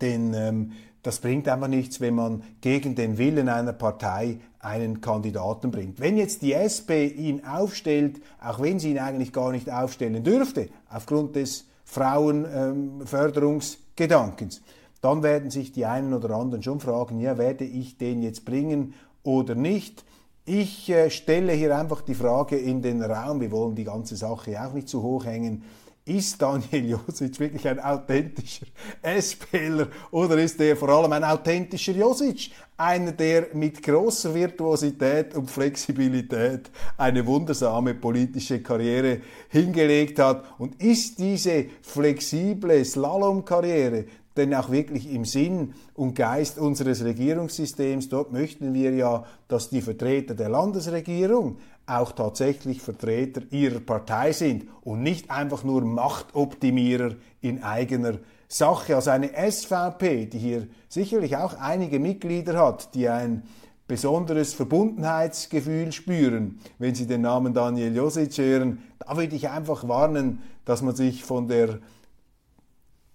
Denn 0.01 0.35
ähm, 0.35 0.73
das 1.03 1.19
bringt 1.19 1.49
einfach 1.49 1.69
nichts, 1.69 2.01
wenn 2.01 2.15
man 2.15 2.43
gegen 2.61 2.95
den 2.95 3.19
Willen 3.19 3.49
einer 3.49 3.73
Partei 3.73 4.41
einen 4.61 5.01
Kandidaten 5.01 5.71
bringt. 5.71 6.01
Wenn 6.01 6.17
jetzt 6.17 6.43
die 6.43 6.53
SP 6.53 7.09
ihn 7.09 7.45
aufstellt, 7.45 8.21
auch 8.41 8.61
wenn 8.61 8.79
sie 8.79 8.91
ihn 8.91 8.99
eigentlich 8.99 9.33
gar 9.33 9.53
nicht 9.53 9.71
aufstellen 9.71 10.23
dürfte, 10.23 10.69
aufgrund 10.91 11.37
des 11.37 11.67
Frauenförderungsgedankens, 11.85 14.61
dann 15.01 15.23
werden 15.23 15.51
sich 15.51 15.73
die 15.73 15.87
einen 15.87 16.13
oder 16.13 16.37
anderen 16.37 16.63
schon 16.63 16.81
fragen, 16.81 17.21
ja, 17.21 17.39
werde 17.39 17.65
ich 17.65 17.97
den 17.97 18.23
jetzt 18.23 18.45
bringen 18.45 18.93
oder 19.23 19.55
nicht? 19.55 20.05
Ich 20.45 20.91
äh, 20.91 21.11
stelle 21.11 21.53
hier 21.53 21.77
einfach 21.77 22.03
die 22.03 22.15
Frage 22.15 22.57
in 22.57 22.83
den 22.83 23.03
Raum, 23.03 23.41
wir 23.41 23.51
wollen 23.51 23.75
die 23.75 23.85
ganze 23.85 24.17
Sache 24.17 24.63
auch 24.63 24.73
nicht 24.73 24.89
zu 24.89 25.03
hoch 25.03 25.25
hängen, 25.25 25.65
ist 26.17 26.43
Daniel 26.43 26.91
Josic 26.91 27.39
wirklich 27.39 27.67
ein 27.69 27.79
authentischer 27.79 28.67
SPler 29.03 29.89
oder 30.11 30.39
ist 30.39 30.61
er 30.61 30.77
vor 30.77 30.89
allem 30.89 31.13
ein 31.13 31.25
authentischer 31.25 31.93
Josic? 31.93 32.51
Einer, 32.77 33.13
der 33.13 33.49
mit 33.55 33.83
großer 33.83 34.35
Virtuosität 34.35 35.35
und 35.35 35.51
Flexibilität 35.51 36.71
eine 36.97 37.27
wundersame 37.27 37.95
politische 37.95 38.63
Karriere 38.63 39.21
hingelegt 39.51 40.19
hat. 40.19 40.45
Und 40.59 40.83
ist 40.83 41.19
diese 41.19 41.67
flexible 41.83 42.83
Slalomkarriere 42.85 44.07
denn 44.37 44.55
auch 44.55 44.71
wirklich 44.71 45.13
im 45.13 45.25
Sinn 45.25 45.75
und 45.95 46.15
Geist 46.15 46.59
unseres 46.59 47.05
Regierungssystems. 47.05 48.09
Dort 48.09 48.33
möchten 48.33 48.73
wir 48.73 48.93
ja, 48.95 49.25
dass 49.49 49.71
die 49.71 49.83
Vertreter 49.83 50.35
der 50.35 50.49
Landesregierung 50.49 51.59
auch 51.91 52.13
tatsächlich 52.13 52.81
Vertreter 52.81 53.43
ihrer 53.51 53.81
Partei 53.81 54.33
sind 54.33 54.67
und 54.83 55.03
nicht 55.03 55.31
einfach 55.31 55.65
nur 55.65 55.85
Machtoptimierer 55.85 57.17
in 57.41 57.63
eigener 57.63 58.19
Sache. 58.49 58.97
Also 58.97 59.11
eine 59.11 59.31
SVP, 59.51 60.27
die 60.27 60.39
hier 60.39 60.67
sicherlich 60.89 61.37
auch 61.37 61.55
einige 61.55 61.99
Mitglieder 61.99 62.59
hat, 62.59 62.95
die 62.95 63.09
ein 63.09 63.43
besonderes 63.87 64.55
Verbundenheitsgefühl 64.55 65.91
spüren, 65.91 66.61
wenn 66.79 66.95
sie 66.95 67.07
den 67.07 67.23
Namen 67.23 67.53
Daniel 67.53 67.95
Josic 67.95 68.39
hören, 68.39 68.83
da 69.01 69.17
würde 69.17 69.35
ich 69.35 69.49
einfach 69.49 69.89
warnen, 69.89 70.43
dass 70.65 70.83
man 70.83 70.95
sich 70.95 71.25
von 71.25 71.49
der 71.49 71.81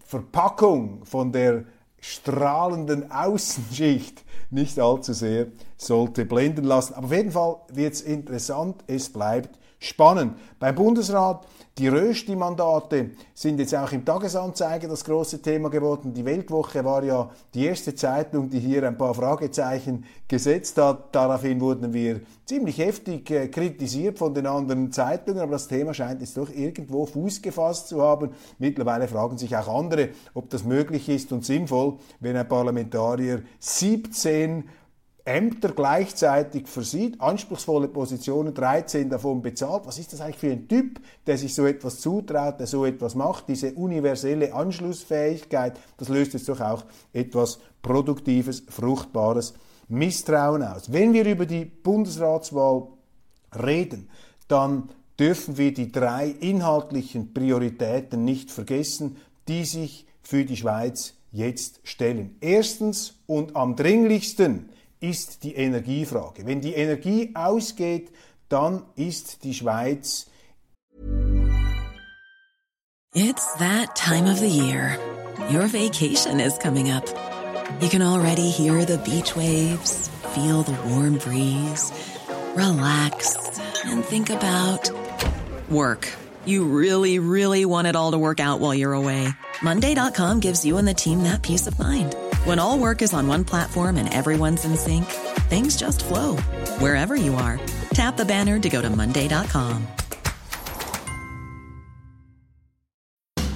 Verpackung, 0.06 1.06
von 1.06 1.32
der 1.32 1.64
strahlenden 2.08 3.12
Außenschicht 3.12 4.24
nicht 4.52 4.80
allzu 4.80 5.14
sehr 5.14 5.48
sollte 5.76 6.26
blenden 6.26 6.64
lassen. 6.66 6.94
Aber 6.94 7.08
auf 7.08 7.12
jeden 7.12 7.32
Fall 7.32 7.58
wird 7.74 7.94
es 7.94 8.02
interessant, 8.02 8.84
es 8.86 9.12
bleibt 9.12 9.58
spannend. 9.88 10.38
Beim 10.60 10.76
Bundesrat 10.76 11.46
die 11.78 11.90
Rösti-Mandate 11.90 13.12
sind 13.34 13.60
jetzt 13.60 13.76
auch 13.76 13.92
im 13.92 14.06
Tagesanzeiger 14.06 14.88
das 14.88 15.04
große 15.04 15.42
Thema 15.42 15.70
geworden. 15.70 16.14
Die 16.14 16.24
Weltwoche 16.24 16.86
war 16.86 17.04
ja 17.04 17.30
die 17.54 17.66
erste 17.66 17.94
Zeitung, 17.94 18.50
die 18.50 18.60
hier 18.60 18.88
ein 18.88 18.98
paar 18.98 19.14
Fragezeichen 19.14 20.06
gesetzt 20.26 20.78
hat. 20.78 21.14
Daraufhin 21.14 21.60
wurden 21.60 21.94
wir 21.94 22.22
ziemlich 22.46 22.78
heftig 22.78 23.30
äh, 23.30 23.50
kritisiert 23.50 24.18
von 24.18 24.34
den 24.34 24.48
anderen 24.48 24.94
Zeitungen, 24.94 25.42
aber 25.42 25.52
das 25.52 25.68
Thema 25.68 25.94
scheint 25.94 26.22
jetzt 26.22 26.38
doch 26.38 26.50
irgendwo 26.50 27.06
Fuß 27.06 27.42
gefasst 27.42 27.90
zu 27.90 28.02
haben. 28.02 28.30
Mittlerweile 28.58 29.10
fragen 29.10 29.38
sich 29.38 29.58
auch 29.58 29.68
andere, 29.68 30.12
ob 30.34 30.50
das 30.50 30.64
möglich 30.64 31.10
ist 31.10 31.34
und 31.34 31.44
sinnvoll, 31.44 31.98
wenn 32.22 32.38
ein 32.38 32.48
Parlamentarier 32.48 33.44
17 33.60 34.64
Ämter 35.28 35.70
gleichzeitig 35.70 36.68
versieht, 36.68 37.20
anspruchsvolle 37.20 37.88
Positionen, 37.88 38.54
13 38.54 39.10
davon 39.10 39.42
bezahlt. 39.42 39.88
Was 39.88 39.98
ist 39.98 40.14
das 40.14 40.22
eigentlich 40.22 40.38
für 40.38 40.52
ein 40.52 40.68
Typ, 40.68 41.00
der 41.26 41.40
sich 41.40 41.56
so 41.56 41.66
etwas 41.66 42.00
zutraut, 42.00 42.60
der 42.60 42.68
so 42.68 42.86
etwas 42.86 43.16
macht? 43.16 43.50
Diese 43.50 43.74
universelle 43.74 44.54
Anschlussfähigkeit, 44.54 45.80
das 45.98 46.10
löst 46.10 46.34
jetzt 46.34 46.48
doch 46.48 46.62
auch 46.62 46.86
etwas 47.12 47.60
Produktives, 47.82 48.64
Fruchtbares 48.70 49.56
Misstrauen 49.88 50.62
aus. 50.62 50.94
Wenn 50.94 51.14
wir 51.14 51.26
über 51.26 51.48
die 51.48 51.66
Bundesratswahl 51.66 52.88
reden, 53.52 54.10
dann 54.48 54.90
dürfen 55.20 55.58
wir 55.58 55.74
die 55.74 55.92
drei 55.92 56.28
inhaltlichen 56.28 57.34
Prioritäten 57.34 58.24
nicht 58.26 58.52
vergessen, 58.52 59.18
die 59.48 59.66
sich 59.66 60.06
für 60.22 60.46
die 60.46 60.58
Schweiz 60.58 61.16
jetzt 61.32 61.80
stellen. 61.84 62.36
Erstens 62.42 63.16
und 63.26 63.56
am 63.56 63.76
dringlichsten 63.76 64.70
ist 65.10 65.44
die 65.44 65.56
Energiefrage. 65.56 66.46
Wenn 66.46 66.62
die 66.62 66.74
Energie 66.74 67.32
ausgeht, 67.36 68.12
dann 68.50 68.84
ist 68.96 69.44
die 69.44 69.54
Schweiz 69.54 70.28
It's 73.18 73.54
that 73.60 73.96
time 73.96 74.30
of 74.30 74.40
the 74.40 74.50
year. 74.50 75.00
Your 75.50 75.68
vacation 75.68 76.42
is 76.42 76.58
coming 76.58 76.92
up. 76.92 77.06
You 77.80 77.88
can 77.88 78.02
already 78.02 78.50
hear 78.50 78.84
the 78.84 78.98
beach 78.98 79.36
waves, 79.38 80.10
feel 80.34 80.64
the 80.64 80.76
warm 80.90 81.18
breeze, 81.18 81.94
relax 82.56 83.38
and 83.86 84.04
think 84.04 84.30
about 84.30 84.92
work. 85.70 86.12
You 86.46 86.66
really, 86.66 87.20
really 87.20 87.66
want 87.66 87.88
it 87.88 87.96
all 87.96 88.12
to 88.12 88.18
work 88.18 88.40
out 88.40 88.60
while 88.60 88.76
you're 88.76 88.94
away. 88.94 89.30
Monday.com 89.62 90.42
gives 90.42 90.66
you 90.66 90.78
and 90.78 90.88
the 90.88 90.94
team 90.94 91.24
that 91.24 91.42
peace 91.42 91.68
of 91.68 91.80
mind. 91.80 92.16
When 92.46 92.60
all 92.60 92.78
work 92.78 93.02
is 93.02 93.12
on 93.12 93.28
one 93.28 93.44
platform 93.44 93.98
and 93.98 94.08
everyone's 94.14 94.66
in 94.66 94.78
sync, 94.78 95.06
things 95.50 95.76
just 95.76 96.06
flow 96.06 96.38
wherever 96.78 97.16
you 97.16 97.34
are. 97.34 97.60
Tap 97.94 98.18
the 98.18 98.26
banner 98.26 98.60
to 98.60 98.70
go 98.70 98.84
to 98.84 98.90
Monday.com. 98.92 99.88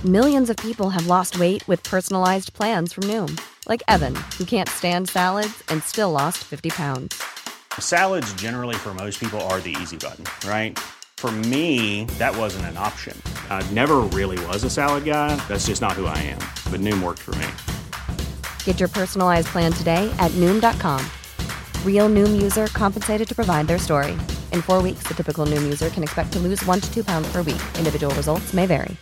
Millions 0.04 0.50
of 0.50 0.58
people 0.58 0.90
have 0.90 1.06
lost 1.06 1.38
weight 1.38 1.68
with 1.68 1.84
personalized 1.84 2.54
plans 2.54 2.92
from 2.92 3.04
Noom, 3.04 3.40
like 3.68 3.84
Evan, 3.88 4.16
who 4.40 4.44
can't 4.44 4.68
stand 4.70 5.08
salads 5.08 5.62
and 5.70 5.84
still 5.84 6.12
lost 6.12 6.40
50 6.40 6.70
pounds. 6.70 7.22
Salads, 7.78 8.34
generally, 8.34 8.76
for 8.76 8.96
most 8.96 9.20
people, 9.20 9.40
are 9.52 9.60
the 9.60 9.76
easy 9.82 9.98
button, 9.98 10.26
right? 10.50 10.80
For 11.18 11.30
me, 11.30 12.06
that 12.18 12.36
wasn't 12.36 12.66
an 12.66 12.78
option. 12.78 13.22
I 13.52 13.62
never 13.72 13.98
really 14.18 14.44
was 14.48 14.64
a 14.64 14.70
salad 14.70 15.06
guy. 15.06 15.36
That's 15.48 15.68
just 15.68 15.82
not 15.82 15.94
who 15.94 16.08
I 16.08 16.18
am. 16.18 16.40
But 16.72 16.80
Noom 16.80 17.04
worked 17.04 17.20
for 17.20 17.36
me. 17.36 17.48
Get 18.64 18.80
your 18.80 18.88
personalized 18.88 19.48
plan 19.48 19.74
today 19.74 20.10
at 20.20 20.32
Noom.com. 20.40 21.06
Real 21.86 22.08
Noom 22.08 22.42
user 22.42 22.68
compensated 22.68 23.28
to 23.28 23.36
provide 23.36 23.68
their 23.68 23.80
story. 23.80 24.18
In 24.54 24.62
four 24.62 24.82
weeks, 24.82 25.04
the 25.08 25.14
typical 25.14 25.46
Noom 25.46 25.64
user 25.64 25.90
can 25.90 26.04
expect 26.04 26.32
to 26.34 26.40
lose 26.40 26.66
one 26.66 26.80
to 26.80 26.90
two 26.94 27.04
pounds 27.04 27.30
per 27.32 27.42
week. 27.42 27.62
Individual 27.78 28.14
results 28.16 28.54
may 28.54 28.66
vary. 28.66 28.96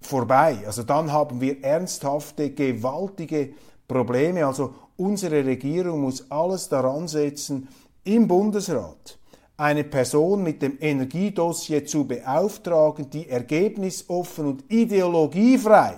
Vorbei. 0.00 0.64
Also 0.66 0.82
dann 0.82 1.10
haben 1.10 1.40
wir 1.40 1.64
ernsthafte, 1.64 2.50
gewaltige 2.50 3.54
Probleme. 3.88 4.44
Also 4.44 4.74
unsere 4.96 5.44
Regierung 5.44 6.02
muss 6.02 6.30
alles 6.30 6.68
daran 6.68 7.08
setzen, 7.08 7.68
im 8.04 8.28
Bundesrat 8.28 9.18
eine 9.56 9.84
Person 9.84 10.42
mit 10.42 10.60
dem 10.60 10.76
Energiedossier 10.80 11.86
zu 11.86 12.04
beauftragen, 12.04 13.08
die 13.08 13.28
ergebnisoffen 13.28 14.46
und 14.46 14.64
ideologiefrei 14.68 15.96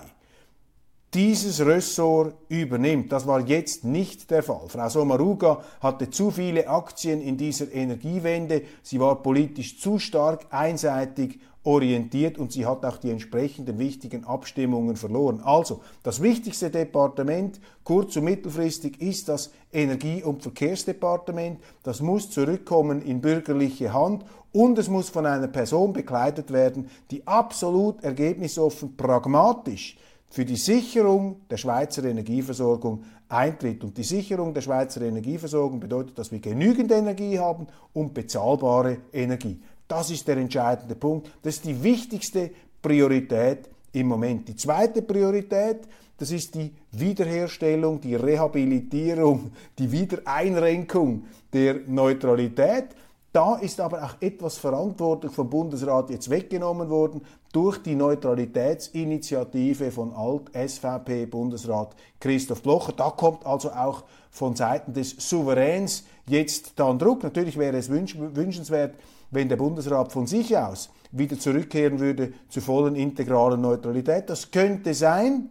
dieses 1.13 1.65
Ressort 1.65 2.35
übernimmt. 2.49 3.11
Das 3.11 3.25
war 3.25 3.39
jetzt 3.39 3.85
nicht 3.85 4.29
der 4.29 4.43
Fall. 4.43 4.67
Frau 4.67 4.89
Sommaruga 4.89 5.63
hatte 5.79 6.09
zu 6.09 6.31
viele 6.31 6.67
Aktien 6.67 7.21
in 7.21 7.37
dieser 7.37 7.71
Energiewende. 7.73 8.63
Sie 8.83 8.99
war 8.99 9.21
politisch 9.23 9.79
zu 9.79 9.99
stark 9.99 10.47
einseitig 10.49 11.39
orientiert 11.63 12.37
und 12.37 12.53
sie 12.53 12.65
hat 12.65 12.85
auch 12.85 12.97
die 12.97 13.09
entsprechenden 13.09 13.77
wichtigen 13.77 14.23
Abstimmungen 14.23 14.95
verloren. 14.95 15.41
Also, 15.43 15.81
das 16.01 16.21
wichtigste 16.21 16.69
Departement 16.69 17.59
kurz- 17.83 18.15
und 18.15 18.23
mittelfristig 18.23 19.01
ist 19.01 19.27
das 19.27 19.51
Energie- 19.73 20.23
und 20.23 20.43
Verkehrsdepartement. 20.43 21.59
Das 21.83 21.99
muss 21.99 22.29
zurückkommen 22.29 23.01
in 23.01 23.19
bürgerliche 23.19 23.93
Hand 23.93 24.23
und 24.53 24.77
es 24.77 24.87
muss 24.87 25.09
von 25.09 25.25
einer 25.25 25.49
Person 25.49 25.91
bekleidet 25.91 26.51
werden, 26.51 26.89
die 27.11 27.27
absolut 27.27 28.01
ergebnisoffen, 28.01 28.95
pragmatisch 28.95 29.97
für 30.29 30.45
die 30.45 30.55
Sicherung 30.55 31.41
der 31.49 31.57
Schweizer 31.57 32.03
Energieversorgung 32.03 33.03
eintritt. 33.29 33.83
Und 33.83 33.97
die 33.97 34.03
Sicherung 34.03 34.53
der 34.53 34.61
Schweizer 34.61 35.01
Energieversorgung 35.01 35.79
bedeutet, 35.79 36.17
dass 36.17 36.31
wir 36.31 36.39
genügend 36.39 36.91
Energie 36.91 37.39
haben 37.39 37.67
und 37.93 38.13
bezahlbare 38.13 38.97
Energie. 39.13 39.59
Das 39.87 40.11
ist 40.11 40.27
der 40.27 40.37
entscheidende 40.37 40.95
Punkt. 40.95 41.31
Das 41.43 41.55
ist 41.55 41.65
die 41.65 41.81
wichtigste 41.81 42.51
Priorität 42.81 43.69
im 43.93 44.07
Moment. 44.07 44.47
Die 44.47 44.55
zweite 44.55 45.01
Priorität, 45.01 45.87
das 46.17 46.31
ist 46.31 46.55
die 46.55 46.73
Wiederherstellung, 46.91 48.01
die 48.01 48.15
Rehabilitierung, 48.15 49.51
die 49.77 49.91
Wiedereinrenkung 49.91 51.25
der 51.53 51.81
Neutralität. 51.87 52.87
Da 53.31 53.55
ist 53.55 53.79
aber 53.79 54.03
auch 54.03 54.15
etwas 54.19 54.57
Verantwortung 54.57 55.31
vom 55.31 55.49
Bundesrat 55.49 56.09
jetzt 56.09 56.29
weggenommen 56.29 56.89
worden 56.89 57.21
durch 57.51 57.77
die 57.79 57.95
Neutralitätsinitiative 57.95 59.91
von 59.91 60.13
Alt-SVP-Bundesrat 60.13 61.95
Christoph 62.19 62.61
Blocher. 62.61 62.93
Da 62.93 63.09
kommt 63.09 63.45
also 63.45 63.71
auch 63.71 64.03
von 64.29 64.55
Seiten 64.55 64.93
des 64.93 65.11
Souveräns 65.17 66.03
jetzt 66.27 66.73
dann 66.75 66.99
Druck. 66.99 67.23
Natürlich 67.23 67.57
wäre 67.57 67.77
es 67.77 67.89
wünschenswert, 67.89 68.95
wenn 69.31 69.49
der 69.49 69.57
Bundesrat 69.57 70.11
von 70.11 70.27
sich 70.27 70.57
aus 70.57 70.89
wieder 71.11 71.39
zurückkehren 71.39 71.99
würde 71.99 72.33
zur 72.49 72.61
vollen 72.63 72.95
integralen 72.95 73.61
Neutralität. 73.61 74.29
Das 74.29 74.51
könnte 74.51 74.93
sein, 74.93 75.49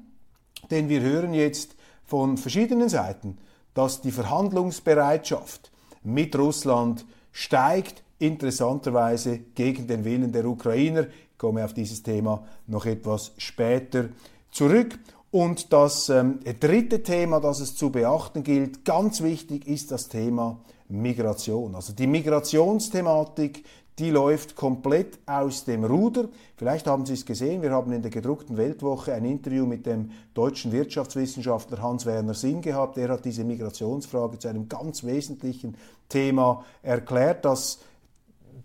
denn 0.71 0.89
wir 0.89 1.01
hören 1.01 1.35
jetzt 1.35 1.75
von 2.05 2.37
verschiedenen 2.37 2.89
Seiten, 2.89 3.39
dass 3.75 4.01
die 4.01 4.13
Verhandlungsbereitschaft 4.13 5.71
mit 6.03 6.37
Russland 6.39 7.05
steigt, 7.33 8.03
interessanterweise 8.19 9.41
gegen 9.55 9.87
den 9.87 10.05
Willen 10.05 10.33
der 10.33 10.47
Ukrainer. 10.47 11.07
Ich 11.37 11.39
komme 11.39 11.67
auf 11.67 11.75
dieses 11.75 12.03
Thema 12.03 12.47
noch 12.67 12.87
etwas 12.87 13.33
später 13.37 14.09
zurück. 14.51 14.99
Und 15.31 15.71
das 15.71 16.09
ähm, 16.09 16.41
dritte 16.61 17.03
Thema, 17.03 17.41
das 17.41 17.61
es 17.61 17.77
zu 17.77 17.91
beachten 17.91 18.43
gilt, 18.43 18.87
ganz 18.87 19.23
wichtig, 19.23 19.69
ist 19.69 19.91
das 19.91 20.09
Thema 20.09 20.61
Migration. 20.89 21.75
Also 21.75 21.93
die 21.93 22.07
Migrationsthematik, 22.07 23.67
die 23.99 24.09
läuft 24.09 24.57
komplett 24.57 25.19
aus 25.27 25.67
dem 25.67 25.85
Ruder. 25.85 26.31
Vielleicht 26.57 26.87
haben 26.87 27.05
Sie 27.05 27.13
es 27.13 27.27
gesehen, 27.27 27.61
wir 27.61 27.73
haben 27.73 27.93
in 27.93 28.01
der 28.01 28.11
gedruckten 28.11 28.57
Weltwoche 28.57 29.13
ein 29.13 29.27
Interview 29.27 29.67
mit 29.67 29.85
dem 29.85 30.13
deutschen 30.33 30.73
Wirtschaftswissenschaftler 30.73 31.83
Hans-Werner 31.83 32.33
Sinn 32.33 32.63
gehabt. 32.63 32.97
Er 32.97 33.11
hat 33.11 33.27
diese 33.27 33.45
Migrationsfrage 33.45 34.39
zu 34.39 34.49
einem 34.49 34.71
ganz 34.71 35.05
wesentlichen 35.05 35.77
Thema 36.09 36.65
erklärt, 36.83 37.45
das 37.45 37.81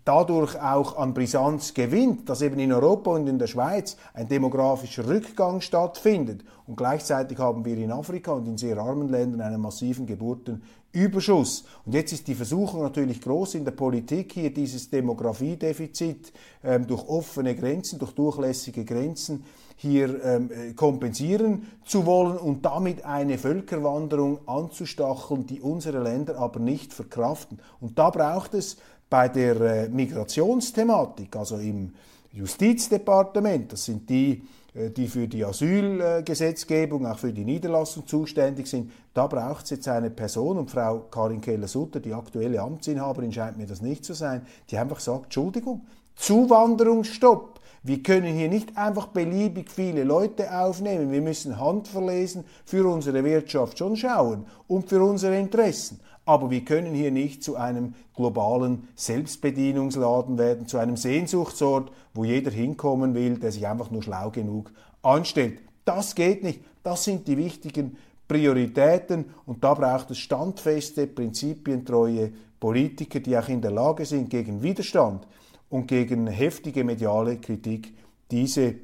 dadurch 0.04 0.60
auch 0.60 0.96
an 0.96 1.14
Brisanz 1.14 1.74
gewinnt, 1.74 2.28
dass 2.28 2.42
eben 2.42 2.58
in 2.58 2.72
Europa 2.72 3.12
und 3.12 3.28
in 3.28 3.38
der 3.38 3.46
Schweiz 3.46 3.96
ein 4.14 4.28
demografischer 4.28 5.06
Rückgang 5.06 5.60
stattfindet. 5.60 6.44
Und 6.66 6.76
gleichzeitig 6.76 7.38
haben 7.38 7.64
wir 7.64 7.76
in 7.76 7.92
Afrika 7.92 8.32
und 8.32 8.46
in 8.46 8.58
sehr 8.58 8.78
armen 8.78 9.08
Ländern 9.08 9.40
einen 9.40 9.60
massiven 9.60 10.06
Geburtenüberschuss. 10.06 11.64
Und 11.84 11.94
jetzt 11.94 12.12
ist 12.12 12.26
die 12.26 12.34
Versuchung 12.34 12.82
natürlich 12.82 13.20
groß 13.20 13.54
in 13.54 13.64
der 13.64 13.72
Politik 13.72 14.32
hier 14.32 14.52
dieses 14.52 14.90
Demografiedefizit 14.90 16.32
ähm, 16.64 16.86
durch 16.86 17.06
offene 17.08 17.54
Grenzen, 17.54 17.98
durch 17.98 18.12
durchlässige 18.12 18.84
Grenzen 18.84 19.44
hier 19.76 20.24
ähm, 20.24 20.50
äh, 20.52 20.72
kompensieren 20.74 21.66
zu 21.84 22.06
wollen 22.06 22.38
und 22.38 22.64
damit 22.64 23.04
eine 23.04 23.36
Völkerwanderung 23.36 24.46
anzustacheln, 24.46 25.46
die 25.46 25.60
unsere 25.60 26.00
Länder 26.00 26.38
aber 26.38 26.60
nicht 26.60 26.92
verkraften. 26.92 27.58
Und 27.80 27.98
da 27.98 28.10
braucht 28.10 28.54
es 28.54 28.76
bei 29.12 29.28
der 29.28 29.60
äh, 29.60 29.88
Migrationsthematik, 29.90 31.36
also 31.36 31.58
im 31.58 31.92
Justizdepartement, 32.32 33.70
das 33.70 33.84
sind 33.84 34.08
die, 34.08 34.42
äh, 34.74 34.88
die 34.88 35.06
für 35.06 35.28
die 35.28 35.44
Asylgesetzgebung, 35.44 37.04
auch 37.04 37.18
für 37.18 37.30
die 37.30 37.44
Niederlassung 37.44 38.06
zuständig 38.06 38.68
sind, 38.68 38.90
da 39.12 39.26
braucht 39.26 39.64
es 39.64 39.70
jetzt 39.72 39.88
eine 39.88 40.08
Person, 40.08 40.56
und 40.56 40.70
Frau 40.70 41.00
Karin 41.10 41.42
Keller-Sutter, 41.42 42.00
die 42.00 42.14
aktuelle 42.14 42.62
Amtsinhaberin, 42.62 43.34
scheint 43.34 43.58
mir 43.58 43.66
das 43.66 43.82
nicht 43.82 44.02
zu 44.02 44.14
sein, 44.14 44.46
die 44.70 44.78
einfach 44.78 45.00
sagt, 45.00 45.24
Entschuldigung, 45.24 45.82
Zuwanderungsstopp. 46.16 47.60
Wir 47.82 48.02
können 48.02 48.34
hier 48.34 48.48
nicht 48.48 48.78
einfach 48.78 49.08
beliebig 49.08 49.70
viele 49.70 50.04
Leute 50.04 50.58
aufnehmen. 50.58 51.12
Wir 51.12 51.20
müssen 51.20 51.60
handverlesen 51.60 52.44
für 52.64 52.86
unsere 52.86 53.24
Wirtschaft 53.24 53.76
schon 53.76 53.94
schauen 53.94 54.46
und 54.68 54.88
für 54.88 55.02
unsere 55.02 55.36
Interessen. 55.36 56.00
Aber 56.24 56.50
wir 56.50 56.64
können 56.64 56.94
hier 56.94 57.10
nicht 57.10 57.42
zu 57.42 57.56
einem 57.56 57.94
globalen 58.14 58.88
Selbstbedienungsladen 58.94 60.38
werden, 60.38 60.66
zu 60.66 60.78
einem 60.78 60.96
Sehnsuchtsort, 60.96 61.90
wo 62.14 62.24
jeder 62.24 62.50
hinkommen 62.50 63.14
will, 63.14 63.38
der 63.38 63.50
sich 63.50 63.66
einfach 63.66 63.90
nur 63.90 64.02
schlau 64.02 64.30
genug 64.30 64.72
anstellt. 65.02 65.58
Das 65.84 66.14
geht 66.14 66.44
nicht. 66.44 66.60
Das 66.84 67.04
sind 67.04 67.26
die 67.26 67.36
wichtigen 67.36 67.96
Prioritäten 68.28 69.26
und 69.46 69.62
da 69.64 69.74
braucht 69.74 70.10
es 70.10 70.18
standfeste, 70.18 71.06
prinzipientreue 71.06 72.32
Politiker, 72.60 73.20
die 73.20 73.36
auch 73.36 73.48
in 73.48 73.60
der 73.60 73.72
Lage 73.72 74.06
sind, 74.06 74.30
gegen 74.30 74.62
Widerstand 74.62 75.26
und 75.68 75.88
gegen 75.88 76.28
heftige 76.28 76.84
mediale 76.84 77.38
Kritik 77.38 77.92
diese 78.30 78.76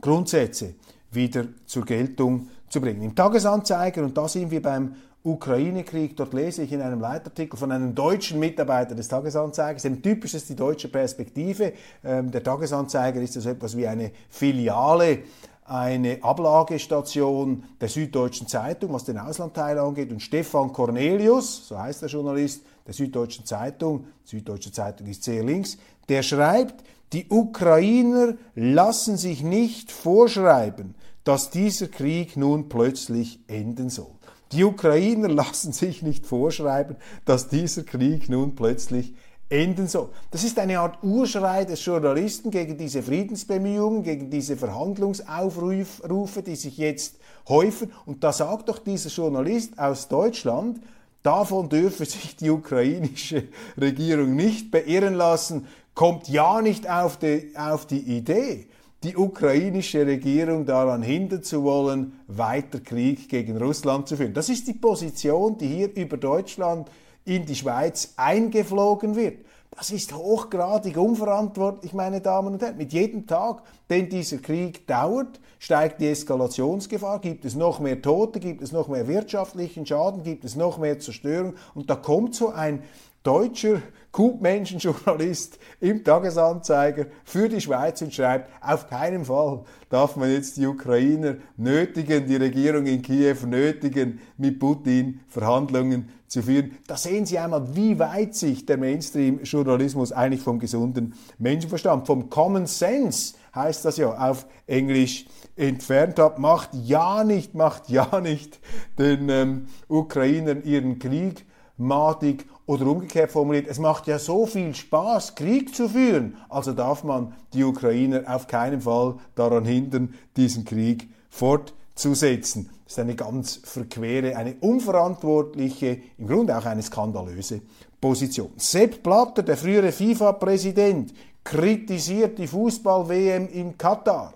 Grundsätze 0.00 0.74
wieder 1.10 1.46
zur 1.64 1.84
Geltung 1.84 2.48
zu 2.68 2.80
bringen. 2.80 3.02
Im 3.02 3.14
Tagesanzeiger, 3.14 4.02
und 4.02 4.16
da 4.16 4.28
sind 4.28 4.50
wir 4.50 4.62
beim 4.62 4.94
Ukraine-Krieg. 5.28 6.16
Dort 6.16 6.34
lese 6.34 6.62
ich 6.62 6.72
in 6.72 6.80
einem 6.80 7.00
Leitartikel 7.00 7.58
von 7.58 7.70
einem 7.70 7.94
deutschen 7.94 8.38
Mitarbeiter 8.38 8.94
des 8.94 9.08
Tagesanzeigers. 9.08 9.84
Ein 9.84 10.02
typisches 10.02 10.46
die 10.46 10.56
deutsche 10.56 10.88
Perspektive. 10.88 11.72
Ähm, 12.04 12.30
der 12.30 12.42
Tagesanzeiger 12.42 13.20
ist 13.20 13.34
so 13.34 13.48
etwas 13.48 13.76
wie 13.76 13.86
eine 13.86 14.10
Filiale 14.28 15.20
eine 15.68 16.22
Ablagestation 16.22 17.62
der 17.78 17.88
Süddeutschen 17.88 18.48
Zeitung, 18.48 18.92
was 18.92 19.04
den 19.04 19.18
Auslandteil 19.18 19.78
angeht. 19.78 20.10
Und 20.10 20.22
Stefan 20.22 20.72
Cornelius, 20.72 21.68
so 21.68 21.78
heißt 21.78 22.02
der 22.02 22.08
Journalist 22.08 22.62
der 22.86 22.94
Süddeutschen 22.94 23.44
Zeitung, 23.44 24.06
Süddeutsche 24.24 24.72
Zeitung 24.72 25.06
ist 25.08 25.22
sehr 25.22 25.44
links, 25.44 25.76
der 26.08 26.22
schreibt, 26.22 26.82
die 27.12 27.26
Ukrainer 27.28 28.34
lassen 28.54 29.18
sich 29.18 29.42
nicht 29.42 29.92
vorschreiben, 29.92 30.94
dass 31.24 31.50
dieser 31.50 31.88
Krieg 31.88 32.36
nun 32.36 32.70
plötzlich 32.70 33.40
enden 33.46 33.90
soll. 33.90 34.17
Die 34.52 34.64
Ukrainer 34.64 35.28
lassen 35.28 35.72
sich 35.72 36.02
nicht 36.02 36.26
vorschreiben, 36.26 36.96
dass 37.24 37.48
dieser 37.48 37.82
Krieg 37.82 38.28
nun 38.28 38.54
plötzlich 38.54 39.14
enden 39.50 39.88
soll. 39.88 40.10
Das 40.30 40.44
ist 40.44 40.58
eine 40.58 40.80
Art 40.80 41.02
Urschrei 41.02 41.64
des 41.64 41.84
Journalisten 41.84 42.50
gegen 42.50 42.76
diese 42.76 43.02
Friedensbemühungen, 43.02 44.02
gegen 44.02 44.30
diese 44.30 44.56
Verhandlungsaufrufe, 44.56 46.42
die 46.42 46.56
sich 46.56 46.76
jetzt 46.76 47.16
häufen. 47.48 47.92
Und 48.04 48.24
da 48.24 48.32
sagt 48.32 48.68
doch 48.68 48.78
dieser 48.78 49.08
Journalist 49.10 49.78
aus 49.78 50.08
Deutschland, 50.08 50.80
davon 51.22 51.68
dürfe 51.68 52.04
sich 52.04 52.36
die 52.36 52.50
ukrainische 52.50 53.44
Regierung 53.80 54.36
nicht 54.36 54.70
beirren 54.70 55.14
lassen, 55.14 55.66
kommt 55.94 56.28
ja 56.28 56.60
nicht 56.60 56.88
auf 56.88 57.16
die, 57.16 57.52
auf 57.56 57.86
die 57.86 58.00
Idee, 58.00 58.68
die 59.04 59.16
ukrainische 59.16 60.04
Regierung 60.06 60.64
daran 60.64 61.02
hindern 61.02 61.42
zu 61.42 61.62
wollen, 61.62 62.20
weiter 62.26 62.80
Krieg 62.80 63.28
gegen 63.28 63.56
Russland 63.56 64.08
zu 64.08 64.16
führen. 64.16 64.34
Das 64.34 64.48
ist 64.48 64.66
die 64.66 64.74
Position, 64.74 65.56
die 65.56 65.68
hier 65.68 65.94
über 65.94 66.16
Deutschland 66.16 66.90
in 67.24 67.46
die 67.46 67.54
Schweiz 67.54 68.14
eingeflogen 68.16 69.14
wird. 69.14 69.44
Das 69.70 69.92
ist 69.92 70.12
hochgradig 70.12 70.96
unverantwortlich, 70.96 71.92
meine 71.92 72.20
Damen 72.20 72.54
und 72.54 72.62
Herren. 72.62 72.78
Mit 72.78 72.92
jedem 72.92 73.28
Tag, 73.28 73.62
den 73.88 74.08
dieser 74.08 74.38
Krieg 74.38 74.86
dauert, 74.88 75.38
steigt 75.60 76.00
die 76.00 76.08
Eskalationsgefahr, 76.08 77.20
gibt 77.20 77.44
es 77.44 77.54
noch 77.54 77.78
mehr 77.78 78.02
Tote, 78.02 78.40
gibt 78.40 78.62
es 78.62 78.72
noch 78.72 78.88
mehr 78.88 79.06
wirtschaftlichen 79.06 79.86
Schaden, 79.86 80.24
gibt 80.24 80.44
es 80.44 80.56
noch 80.56 80.78
mehr 80.78 80.98
Zerstörung 80.98 81.54
und 81.74 81.90
da 81.90 81.94
kommt 81.94 82.34
so 82.34 82.48
ein 82.48 82.82
deutscher 83.22 83.82
Gutmenschenjournalist 84.12 85.58
im 85.80 86.02
Tagesanzeiger 86.02 87.06
für 87.24 87.48
die 87.48 87.60
Schweiz 87.60 88.00
und 88.02 88.14
schreibt, 88.14 88.50
auf 88.62 88.88
keinen 88.88 89.24
Fall 89.24 89.64
darf 89.90 90.16
man 90.16 90.30
jetzt 90.30 90.56
die 90.56 90.66
Ukrainer 90.66 91.36
nötigen, 91.56 92.26
die 92.26 92.36
Regierung 92.36 92.86
in 92.86 93.02
Kiew 93.02 93.46
nötigen, 93.46 94.20
mit 94.36 94.58
Putin 94.58 95.20
Verhandlungen 95.28 96.08
zu 96.26 96.42
führen. 96.42 96.76
Da 96.86 96.96
sehen 96.96 97.26
Sie 97.26 97.38
einmal, 97.38 97.74
wie 97.74 97.98
weit 97.98 98.34
sich 98.34 98.66
der 98.66 98.76
Mainstream-Journalismus 98.76 100.12
eigentlich 100.12 100.42
vom 100.42 100.58
gesunden 100.58 101.14
Menschenverstand, 101.38 102.06
vom 102.06 102.28
Common 102.30 102.66
Sense, 102.66 103.34
heißt 103.54 103.84
das 103.84 103.96
ja 103.96 104.10
auf 104.12 104.46
Englisch, 104.66 105.26
entfernt 105.56 106.18
hat. 106.18 106.38
Macht 106.38 106.70
ja 106.72 107.24
nicht, 107.24 107.54
macht 107.54 107.88
ja 107.88 108.20
nicht 108.20 108.60
den 108.98 109.28
ähm, 109.28 109.66
Ukrainern 109.88 110.62
ihren 110.64 110.98
Krieg 110.98 111.46
madig 111.76 112.46
oder 112.68 112.86
umgekehrt 112.86 113.32
formuliert, 113.32 113.66
es 113.66 113.78
macht 113.78 114.06
ja 114.06 114.18
so 114.18 114.44
viel 114.44 114.74
Spaß, 114.74 115.34
Krieg 115.34 115.74
zu 115.74 115.88
führen, 115.88 116.36
also 116.50 116.74
darf 116.74 117.02
man 117.02 117.32
die 117.54 117.64
Ukrainer 117.64 118.22
auf 118.26 118.46
keinen 118.46 118.82
Fall 118.82 119.14
daran 119.34 119.64
hindern, 119.64 120.14
diesen 120.36 120.66
Krieg 120.66 121.08
fortzusetzen. 121.30 122.68
Das 122.84 122.92
ist 122.92 122.98
eine 122.98 123.14
ganz 123.14 123.60
verquere, 123.64 124.36
eine 124.36 124.56
unverantwortliche, 124.60 125.98
im 126.18 126.26
Grunde 126.26 126.56
auch 126.56 126.66
eine 126.66 126.82
skandalöse 126.82 127.62
Position. 127.98 128.52
Sepp 128.58 129.02
Blatter, 129.02 129.42
der 129.42 129.56
frühere 129.56 129.90
FIFA-Präsident, 129.90 131.14
kritisiert 131.42 132.38
die 132.38 132.46
Fußball-WM 132.46 133.48
in 133.48 133.78
Katar 133.78 134.34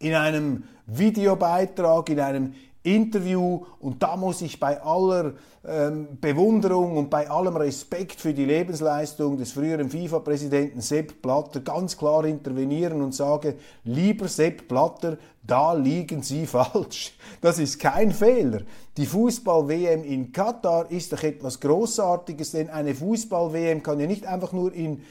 in 0.00 0.14
einem 0.14 0.64
Videobeitrag, 0.86 2.08
in 2.10 2.20
einem 2.20 2.54
Interview 2.94 3.64
und 3.80 4.02
da 4.02 4.16
muss 4.16 4.42
ich 4.42 4.58
bei 4.58 4.82
aller 4.82 5.34
ähm, 5.66 6.18
Bewunderung 6.20 6.96
und 6.96 7.10
bei 7.10 7.28
allem 7.28 7.56
Respekt 7.56 8.20
für 8.20 8.32
die 8.32 8.44
Lebensleistung 8.44 9.36
des 9.36 9.52
früheren 9.52 9.90
FIFA-Präsidenten 9.90 10.80
Sepp 10.80 11.20
Blatter 11.20 11.60
ganz 11.60 11.96
klar 11.96 12.24
intervenieren 12.24 13.02
und 13.02 13.14
sage, 13.14 13.56
lieber 13.84 14.28
Sepp 14.28 14.68
Blatter, 14.68 15.18
da 15.42 15.72
liegen 15.72 16.22
Sie 16.22 16.46
falsch. 16.46 17.14
Das 17.40 17.58
ist 17.58 17.78
kein 17.78 18.12
Fehler. 18.12 18.62
Die 18.96 19.06
Fußball-WM 19.06 20.04
in 20.04 20.32
Katar 20.32 20.90
ist 20.90 21.12
doch 21.12 21.22
etwas 21.22 21.60
Großartiges, 21.60 22.52
denn 22.52 22.70
eine 22.70 22.94
Fußball-WM 22.94 23.82
kann 23.82 24.00
ja 24.00 24.06
nicht 24.06 24.26
einfach 24.26 24.52
nur 24.52 24.72
in 24.72 25.02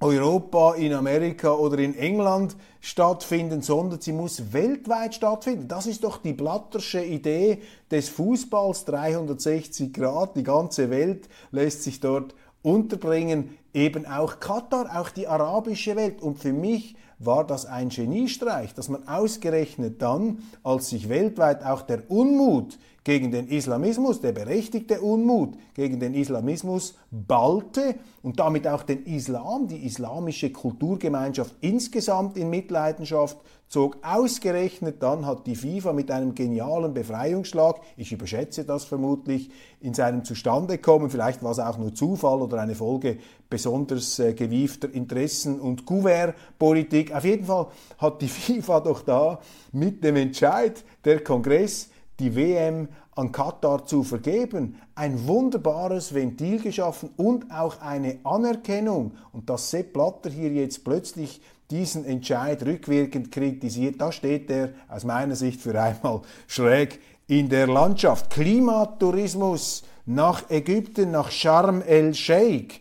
Europa, 0.00 0.74
in 0.74 0.94
Amerika 0.94 1.52
oder 1.52 1.78
in 1.78 1.94
England 1.94 2.56
stattfinden, 2.80 3.60
sondern 3.60 4.00
sie 4.00 4.12
muss 4.12 4.52
weltweit 4.52 5.14
stattfinden. 5.14 5.68
Das 5.68 5.86
ist 5.86 6.04
doch 6.04 6.16
die 6.16 6.32
blattersche 6.32 7.04
Idee 7.04 7.60
des 7.90 8.08
Fußballs, 8.08 8.86
360 8.86 9.92
Grad, 9.92 10.36
die 10.36 10.42
ganze 10.42 10.88
Welt 10.88 11.28
lässt 11.50 11.82
sich 11.82 12.00
dort 12.00 12.34
unterbringen, 12.62 13.56
eben 13.74 14.06
auch 14.06 14.40
Katar, 14.40 14.98
auch 14.98 15.10
die 15.10 15.28
arabische 15.28 15.96
Welt. 15.96 16.22
Und 16.22 16.38
für 16.38 16.52
mich 16.52 16.96
war 17.18 17.46
das 17.46 17.66
ein 17.66 17.90
Geniestreich, 17.90 18.74
dass 18.74 18.88
man 18.88 19.06
ausgerechnet 19.06 20.00
dann, 20.00 20.38
als 20.62 20.88
sich 20.88 21.08
weltweit 21.10 21.64
auch 21.64 21.82
der 21.82 22.10
Unmut 22.10 22.78
gegen 23.04 23.30
den 23.30 23.48
Islamismus, 23.48 24.20
der 24.20 24.32
berechtigte 24.32 25.00
Unmut 25.00 25.54
gegen 25.74 26.00
den 26.00 26.14
Islamismus 26.14 26.94
ballte 27.10 27.94
und 28.22 28.38
damit 28.38 28.66
auch 28.66 28.82
den 28.82 29.04
Islam, 29.04 29.68
die 29.68 29.86
islamische 29.86 30.50
Kulturgemeinschaft 30.50 31.54
insgesamt 31.60 32.36
in 32.36 32.50
Mitleidenschaft 32.50 33.38
zog. 33.68 33.96
Ausgerechnet 34.02 35.02
dann 35.02 35.24
hat 35.24 35.46
die 35.46 35.56
FIFA 35.56 35.94
mit 35.94 36.10
einem 36.10 36.34
genialen 36.34 36.92
Befreiungsschlag, 36.92 37.80
ich 37.96 38.12
überschätze 38.12 38.64
das 38.64 38.84
vermutlich, 38.84 39.50
in 39.80 39.94
seinem 39.94 40.24
Zustandekommen, 40.24 41.08
vielleicht 41.08 41.42
war 41.42 41.52
es 41.52 41.58
auch 41.58 41.78
nur 41.78 41.94
Zufall 41.94 42.42
oder 42.42 42.60
eine 42.60 42.74
Folge 42.74 43.16
besonders 43.48 44.18
äh, 44.18 44.34
gewiefter 44.34 44.92
Interessen- 44.92 45.58
und 45.58 45.86
Kuvert-Politik. 45.86 47.14
Auf 47.14 47.24
jeden 47.24 47.46
Fall 47.46 47.68
hat 47.98 48.20
die 48.20 48.28
FIFA 48.28 48.80
doch 48.80 49.02
da 49.02 49.40
mit 49.72 50.04
dem 50.04 50.16
Entscheid 50.16 50.84
der 51.04 51.24
Kongress 51.24 51.88
die 52.20 52.36
WM 52.36 52.88
an 53.16 53.32
Katar 53.32 53.86
zu 53.86 54.04
vergeben, 54.04 54.76
ein 54.94 55.26
wunderbares 55.26 56.14
Ventil 56.14 56.60
geschaffen 56.60 57.10
und 57.16 57.50
auch 57.50 57.80
eine 57.80 58.18
Anerkennung. 58.24 59.12
Und 59.32 59.50
dass 59.50 59.70
Sepp 59.70 59.92
Blatter 59.94 60.30
hier 60.30 60.50
jetzt 60.50 60.84
plötzlich 60.84 61.40
diesen 61.70 62.04
Entscheid 62.04 62.64
rückwirkend 62.64 63.32
kritisiert, 63.32 64.00
da 64.00 64.12
steht 64.12 64.50
er 64.50 64.70
aus 64.88 65.04
meiner 65.04 65.36
Sicht 65.36 65.60
für 65.60 65.80
einmal 65.80 66.20
schräg 66.46 67.00
in 67.26 67.48
der 67.48 67.66
Landschaft. 67.66 68.30
Klimatourismus 68.30 69.84
nach 70.06 70.50
Ägypten, 70.50 71.10
nach 71.10 71.30
Sharm 71.30 71.82
el-Sheikh 71.82 72.80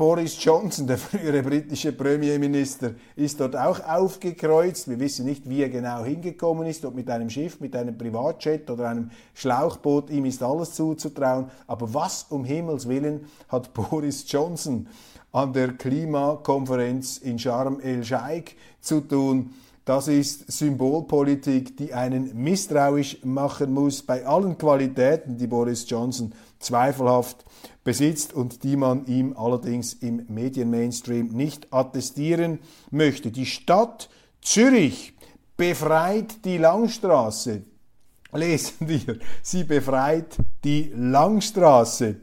Boris 0.00 0.42
Johnson, 0.42 0.86
der 0.86 0.96
frühere 0.98 1.42
britische 1.42 1.92
Premierminister, 1.92 2.92
ist 3.16 3.38
dort 3.38 3.54
auch 3.54 3.86
aufgekreuzt. 3.86 4.88
Wir 4.88 4.98
wissen 4.98 5.26
nicht, 5.26 5.46
wie 5.46 5.60
er 5.60 5.68
genau 5.68 6.02
hingekommen 6.04 6.66
ist, 6.66 6.86
ob 6.86 6.94
mit 6.94 7.10
einem 7.10 7.28
Schiff, 7.28 7.60
mit 7.60 7.76
einem 7.76 7.98
Privatjet 7.98 8.70
oder 8.70 8.88
einem 8.88 9.10
Schlauchboot. 9.34 10.08
Ihm 10.08 10.24
ist 10.24 10.42
alles 10.42 10.72
zuzutrauen. 10.72 11.50
Aber 11.66 11.92
was 11.92 12.24
um 12.30 12.46
Himmels 12.46 12.88
Willen 12.88 13.26
hat 13.50 13.74
Boris 13.74 14.24
Johnson 14.26 14.86
an 15.32 15.52
der 15.52 15.74
Klimakonferenz 15.74 17.18
in 17.18 17.38
Sharm 17.38 17.78
el-Sheikh 17.80 18.52
zu 18.80 19.02
tun? 19.02 19.50
Das 19.84 20.08
ist 20.08 20.50
Symbolpolitik, 20.50 21.76
die 21.76 21.92
einen 21.92 22.42
misstrauisch 22.42 23.18
machen 23.22 23.74
muss 23.74 24.00
bei 24.00 24.24
allen 24.24 24.56
Qualitäten, 24.56 25.36
die 25.36 25.46
Boris 25.46 25.84
Johnson 25.86 26.32
zweifelhaft 26.58 27.44
besitzt 27.90 28.32
und 28.32 28.62
die 28.62 28.76
man 28.76 29.04
ihm 29.06 29.36
allerdings 29.36 29.94
im 29.94 30.24
Medienmainstream 30.28 31.26
nicht 31.26 31.72
attestieren 31.72 32.60
möchte. 32.92 33.32
Die 33.32 33.46
Stadt 33.46 34.08
Zürich 34.40 35.12
befreit 35.56 36.44
die 36.44 36.58
Langstraße. 36.58 37.62
Lesen 38.32 38.88
wir, 38.88 39.18
sie 39.42 39.64
befreit 39.64 40.36
die 40.62 40.92
Langstraße. 40.94 42.14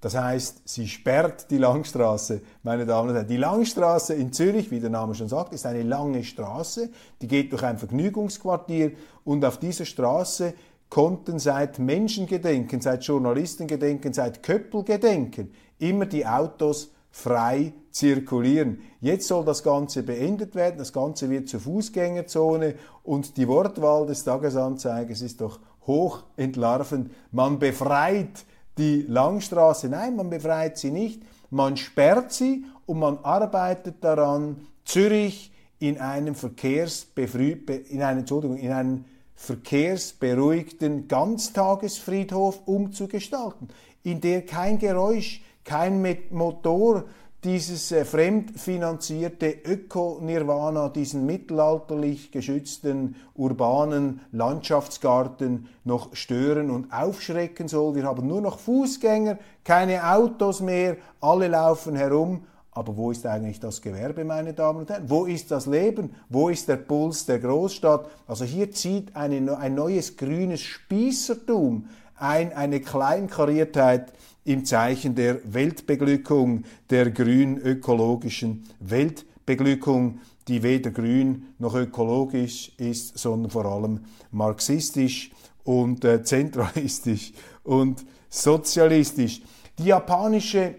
Das 0.00 0.16
heißt, 0.16 0.66
sie 0.66 0.88
sperrt 0.88 1.50
die 1.50 1.58
Langstraße, 1.58 2.40
meine 2.62 2.86
Damen 2.86 3.10
und 3.10 3.14
Herren. 3.14 3.28
Die 3.28 3.36
Langstraße 3.36 4.14
in 4.14 4.32
Zürich, 4.32 4.70
wie 4.70 4.80
der 4.80 4.88
Name 4.88 5.14
schon 5.14 5.28
sagt, 5.28 5.52
ist 5.52 5.66
eine 5.66 5.82
lange 5.82 6.24
Straße, 6.24 6.88
die 7.20 7.28
geht 7.28 7.52
durch 7.52 7.64
ein 7.64 7.76
Vergnügungsquartier 7.76 8.92
und 9.24 9.44
auf 9.44 9.58
dieser 9.58 9.84
Straße 9.84 10.54
konnten 10.92 11.38
seit 11.38 11.78
Menschengedenken, 11.78 12.82
seit 12.82 13.02
Journalistengedenken, 13.04 14.12
seit 14.12 14.42
Köppelgedenken 14.42 15.50
immer 15.78 16.04
die 16.04 16.26
Autos 16.26 16.92
frei 17.10 17.72
zirkulieren. 17.90 18.82
Jetzt 19.00 19.26
soll 19.26 19.42
das 19.42 19.62
Ganze 19.62 20.02
beendet 20.02 20.54
werden, 20.54 20.76
das 20.76 20.92
Ganze 20.92 21.30
wird 21.30 21.48
zur 21.48 21.60
Fußgängerzone 21.60 22.74
und 23.04 23.38
die 23.38 23.48
Wortwahl 23.48 24.04
des 24.04 24.22
Tagesanzeigers 24.24 25.22
ist 25.22 25.40
doch 25.40 25.60
hoch 25.86 26.24
entlarvend. 26.36 27.10
Man 27.30 27.58
befreit 27.58 28.44
die 28.76 29.06
Langstraße. 29.08 29.88
Nein, 29.88 30.14
man 30.14 30.28
befreit 30.28 30.76
sie 30.76 30.90
nicht. 30.90 31.22
Man 31.48 31.78
sperrt 31.78 32.34
sie 32.34 32.66
und 32.84 32.98
man 32.98 33.16
arbeitet 33.22 34.04
daran, 34.04 34.66
Zürich 34.84 35.52
in 35.78 35.96
einem 35.96 36.34
Verkehrsbefrü 36.34 37.56
in 37.88 38.02
einen, 38.02 38.18
Entschuldigung, 38.18 38.58
in 38.58 38.72
einen 38.72 39.04
verkehrsberuhigten 39.42 41.08
Ganztagesfriedhof 41.08 42.60
umzugestalten, 42.64 43.68
in 44.04 44.20
der 44.20 44.46
kein 44.46 44.78
Geräusch, 44.78 45.42
kein 45.64 46.06
Motor 46.30 47.04
dieses 47.42 47.90
äh, 47.90 48.04
fremdfinanzierte 48.04 49.48
Öko-Nirvana, 49.64 50.90
diesen 50.90 51.26
mittelalterlich 51.26 52.30
geschützten 52.30 53.16
urbanen 53.34 54.20
Landschaftsgarten 54.30 55.66
noch 55.82 56.14
stören 56.14 56.70
und 56.70 56.92
aufschrecken 56.92 57.66
soll. 57.66 57.96
Wir 57.96 58.04
haben 58.04 58.28
nur 58.28 58.40
noch 58.40 58.60
Fußgänger, 58.60 59.38
keine 59.64 60.08
Autos 60.14 60.60
mehr, 60.60 60.98
alle 61.20 61.48
laufen 61.48 61.96
herum 61.96 62.44
aber 62.72 62.96
wo 62.96 63.10
ist 63.10 63.26
eigentlich 63.26 63.60
das 63.60 63.82
Gewerbe, 63.82 64.24
meine 64.24 64.54
Damen 64.54 64.80
und 64.80 64.90
Herren? 64.90 65.08
Wo 65.08 65.26
ist 65.26 65.50
das 65.50 65.66
Leben? 65.66 66.14
Wo 66.30 66.48
ist 66.48 66.68
der 66.68 66.76
Puls 66.76 67.26
der 67.26 67.38
Großstadt? 67.38 68.08
Also 68.26 68.44
hier 68.44 68.72
zieht 68.72 69.14
eine, 69.14 69.58
ein 69.58 69.74
neues 69.74 70.16
grünes 70.16 70.62
Spießertum 70.62 71.86
ein, 72.22 72.52
eine 72.52 72.80
Kleinkariertheit 72.80 74.12
im 74.44 74.64
Zeichen 74.64 75.14
der 75.14 75.40
Weltbeglückung, 75.44 76.64
der 76.88 77.10
grün-ökologischen 77.10 78.64
Weltbeglückung, 78.80 80.20
die 80.48 80.62
weder 80.62 80.90
grün 80.90 81.54
noch 81.58 81.74
ökologisch 81.74 82.72
ist, 82.78 83.18
sondern 83.18 83.50
vor 83.50 83.64
allem 83.64 84.00
marxistisch 84.30 85.30
und 85.64 86.04
äh, 86.04 86.22
zentralistisch 86.22 87.32
und 87.64 88.04
sozialistisch. 88.28 89.42
Die 89.78 89.84
japanische 89.84 90.76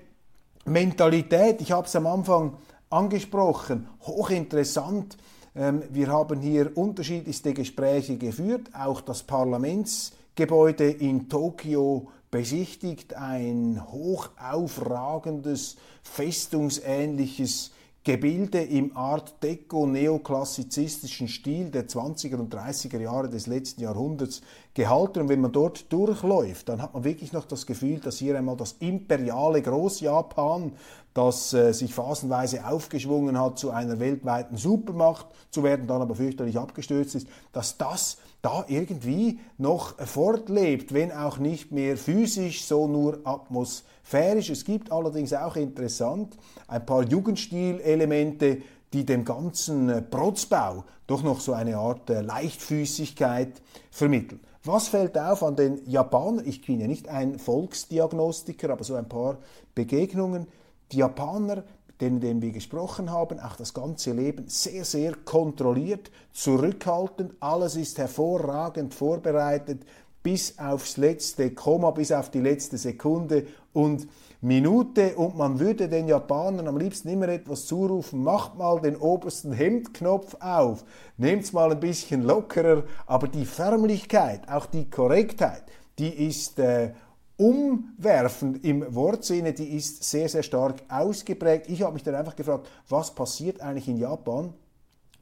Mentalität, 0.65 1.59
ich 1.59 1.73
habe 1.73 1.87
es 1.87 1.95
am 1.95 2.07
Anfang 2.07 2.57
angesprochen, 2.89 3.89
hochinteressant. 4.01 5.17
Ähm, 5.55 5.83
wir 5.89 6.07
haben 6.07 6.39
hier 6.39 6.77
unterschiedlichste 6.77 7.53
Gespräche 7.53 8.17
geführt. 8.17 8.69
Auch 8.73 9.01
das 9.01 9.23
Parlamentsgebäude 9.23 10.89
in 10.89 11.27
Tokio 11.27 12.07
besichtigt 12.31 13.13
ein 13.15 13.81
hochaufragendes, 13.91 15.75
festungsähnliches 16.01 17.71
Gebilde 18.05 18.61
im 18.61 18.97
Art 18.97 19.41
Deco 19.41 19.87
neoklassizistischen 19.87 21.29
Stil 21.29 21.71
der 21.71 21.87
20er 21.87 22.35
und 22.35 22.53
30er 22.53 22.99
Jahre 22.99 23.29
des 23.29 23.47
letzten 23.47 23.81
Jahrhunderts 23.81 24.41
gehalten. 24.73 25.21
Und 25.21 25.29
wenn 25.29 25.39
man 25.39 25.53
dort 25.53 25.91
durchläuft, 25.93 26.67
dann 26.67 26.81
hat 26.81 26.93
man 26.93 27.05
wirklich 27.05 27.31
noch 27.31 27.45
das 27.45 27.65
Gefühl, 27.65 28.01
dass 28.01 28.17
hier 28.17 28.37
einmal 28.37 28.57
das 28.57 28.73
imperiale 28.79 29.61
Großjapan, 29.61 30.73
das 31.13 31.53
äh, 31.53 31.71
sich 31.71 31.93
phasenweise 31.93 32.67
aufgeschwungen 32.67 33.39
hat, 33.39 33.57
zu 33.57 33.71
einer 33.71 33.97
weltweiten 34.01 34.57
Supermacht 34.57 35.27
zu 35.49 35.63
werden, 35.63 35.87
dann 35.87 36.01
aber 36.01 36.15
fürchterlich 36.15 36.57
abgestürzt 36.57 37.15
ist, 37.15 37.27
dass 37.53 37.77
das 37.77 38.17
da 38.41 38.65
irgendwie 38.67 39.39
noch 39.57 39.97
fortlebt, 40.05 40.93
wenn 40.93 41.13
auch 41.13 41.37
nicht 41.37 41.71
mehr 41.71 41.95
physisch, 41.95 42.65
so 42.65 42.85
nur 42.85 43.21
atmosphärisch. 43.23 43.92
Es 44.11 44.63
gibt 44.63 44.91
allerdings 44.91 45.33
auch 45.33 45.55
interessant 45.55 46.37
ein 46.67 46.85
paar 46.85 47.03
Jugendstilelemente, 47.03 48.61
die 48.93 49.05
dem 49.05 49.25
ganzen 49.25 49.89
äh, 49.89 50.01
Protzbau 50.01 50.83
doch 51.07 51.23
noch 51.23 51.39
so 51.39 51.53
eine 51.53 51.77
Art 51.77 52.09
äh, 52.09 52.21
Leichtfüßigkeit 52.21 53.61
vermitteln. 53.89 54.39
Was 54.63 54.87
fällt 54.87 55.17
auf 55.17 55.43
an 55.43 55.55
den 55.55 55.81
Japanern? 55.89 56.45
Ich 56.47 56.65
bin 56.65 56.79
ja 56.79 56.87
nicht 56.87 57.09
ein 57.09 57.39
Volksdiagnostiker, 57.39 58.69
aber 58.69 58.83
so 58.83 58.95
ein 58.95 59.09
paar 59.09 59.39
Begegnungen. 59.73 60.47
Die 60.91 60.97
Japaner 60.97 61.63
denen, 62.03 62.19
denen 62.19 62.41
wir 62.41 62.51
gesprochen 62.51 63.11
haben, 63.11 63.39
auch 63.39 63.55
das 63.55 63.73
ganze 63.73 64.11
Leben 64.11 64.45
sehr, 64.47 64.83
sehr 64.83 65.13
kontrolliert, 65.25 66.11
zurückhaltend. 66.31 67.33
Alles 67.39 67.75
ist 67.75 67.97
hervorragend 67.97 68.93
vorbereitet 68.93 69.81
bis 70.23 70.57
aufs 70.57 70.97
letzte 70.97 71.51
Komma, 71.51 71.91
bis 71.91 72.11
auf 72.11 72.31
die 72.31 72.39
letzte 72.39 72.77
Sekunde 72.77 73.45
und 73.73 74.07
Minute. 74.41 75.15
Und 75.15 75.37
man 75.37 75.59
würde 75.59 75.89
den 75.89 76.07
Japanern 76.07 76.67
am 76.67 76.77
liebsten 76.77 77.09
immer 77.09 77.27
etwas 77.27 77.65
zurufen, 77.65 78.23
macht 78.23 78.57
mal 78.57 78.79
den 78.79 78.95
obersten 78.95 79.51
Hemdknopf 79.51 80.35
auf, 80.39 80.85
nehmt's 81.17 81.53
mal 81.53 81.71
ein 81.71 81.79
bisschen 81.79 82.23
lockerer, 82.23 82.83
aber 83.05 83.27
die 83.27 83.45
Förmlichkeit, 83.45 84.49
auch 84.49 84.65
die 84.65 84.89
Korrektheit, 84.89 85.63
die 85.99 86.27
ist 86.27 86.57
äh, 86.59 86.93
umwerfend 87.37 88.63
im 88.63 88.95
Wortsinne, 88.95 89.53
die 89.53 89.75
ist 89.75 90.03
sehr, 90.03 90.29
sehr 90.29 90.43
stark 90.43 90.83
ausgeprägt. 90.87 91.69
Ich 91.69 91.81
habe 91.81 91.93
mich 91.93 92.03
dann 92.03 92.15
einfach 92.15 92.35
gefragt, 92.35 92.69
was 92.87 93.13
passiert 93.13 93.61
eigentlich 93.61 93.87
in 93.87 93.97
Japan, 93.97 94.53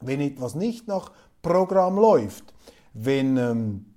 wenn 0.00 0.20
etwas 0.20 0.54
nicht 0.54 0.86
nach 0.88 1.10
Programm 1.42 1.96
läuft, 1.96 2.52
wenn 2.92 3.36
ähm, 3.36 3.91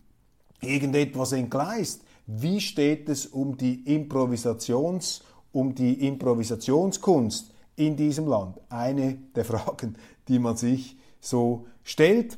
irgendetwas 0.65 1.31
entgleist. 1.31 2.01
Wie 2.27 2.59
steht 2.59 3.07
es 3.09 3.27
um 3.27 3.55
die 3.55 3.83
Improvisations, 3.93 5.23
um 5.51 5.75
die 5.75 6.07
Improvisationskunst 6.07 7.51
in 7.75 7.95
diesem 7.95 8.27
Land? 8.27 8.59
Eine 8.69 9.15
der 9.35 9.45
Fragen, 9.45 9.95
die 10.27 10.39
man 10.39 10.57
sich 10.57 10.97
so 11.19 11.67
stellt. 11.83 12.37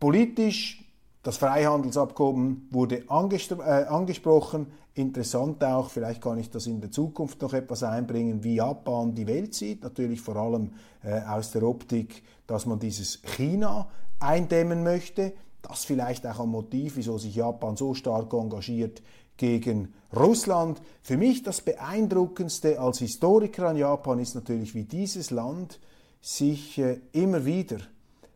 Politisch 0.00 0.82
das 1.22 1.36
Freihandelsabkommen 1.36 2.68
wurde 2.70 3.04
äh, 3.06 3.86
angesprochen. 3.86 4.66
Interessant 4.94 5.62
auch, 5.64 5.88
vielleicht 5.88 6.20
kann 6.20 6.38
ich 6.38 6.50
das 6.50 6.66
in 6.66 6.80
der 6.80 6.90
Zukunft 6.90 7.40
noch 7.40 7.54
etwas 7.54 7.82
einbringen, 7.82 8.42
wie 8.42 8.56
Japan 8.56 9.14
die 9.14 9.26
Welt 9.26 9.54
sieht. 9.54 9.82
Natürlich 9.84 10.20
vor 10.20 10.36
allem 10.36 10.72
äh, 11.02 11.20
aus 11.20 11.52
der 11.52 11.62
Optik, 11.62 12.22
dass 12.46 12.66
man 12.66 12.78
dieses 12.78 13.22
China 13.22 13.88
eindämmen 14.18 14.82
möchte. 14.82 15.32
Das 15.62 15.84
vielleicht 15.84 16.26
auch 16.26 16.40
ein 16.40 16.48
Motiv, 16.48 16.96
wieso 16.96 17.18
sich 17.18 17.36
Japan 17.36 17.76
so 17.76 17.94
stark 17.94 18.32
engagiert 18.32 19.02
gegen 19.36 19.92
Russland. 20.14 20.82
Für 21.02 21.16
mich 21.16 21.42
das 21.42 21.60
Beeindruckendste 21.60 22.80
als 22.80 22.98
Historiker 22.98 23.68
an 23.68 23.76
Japan 23.76 24.18
ist 24.18 24.34
natürlich, 24.34 24.74
wie 24.74 24.84
dieses 24.84 25.30
Land 25.30 25.80
sich 26.20 26.78
äh, 26.78 27.00
immer 27.12 27.44
wieder 27.44 27.78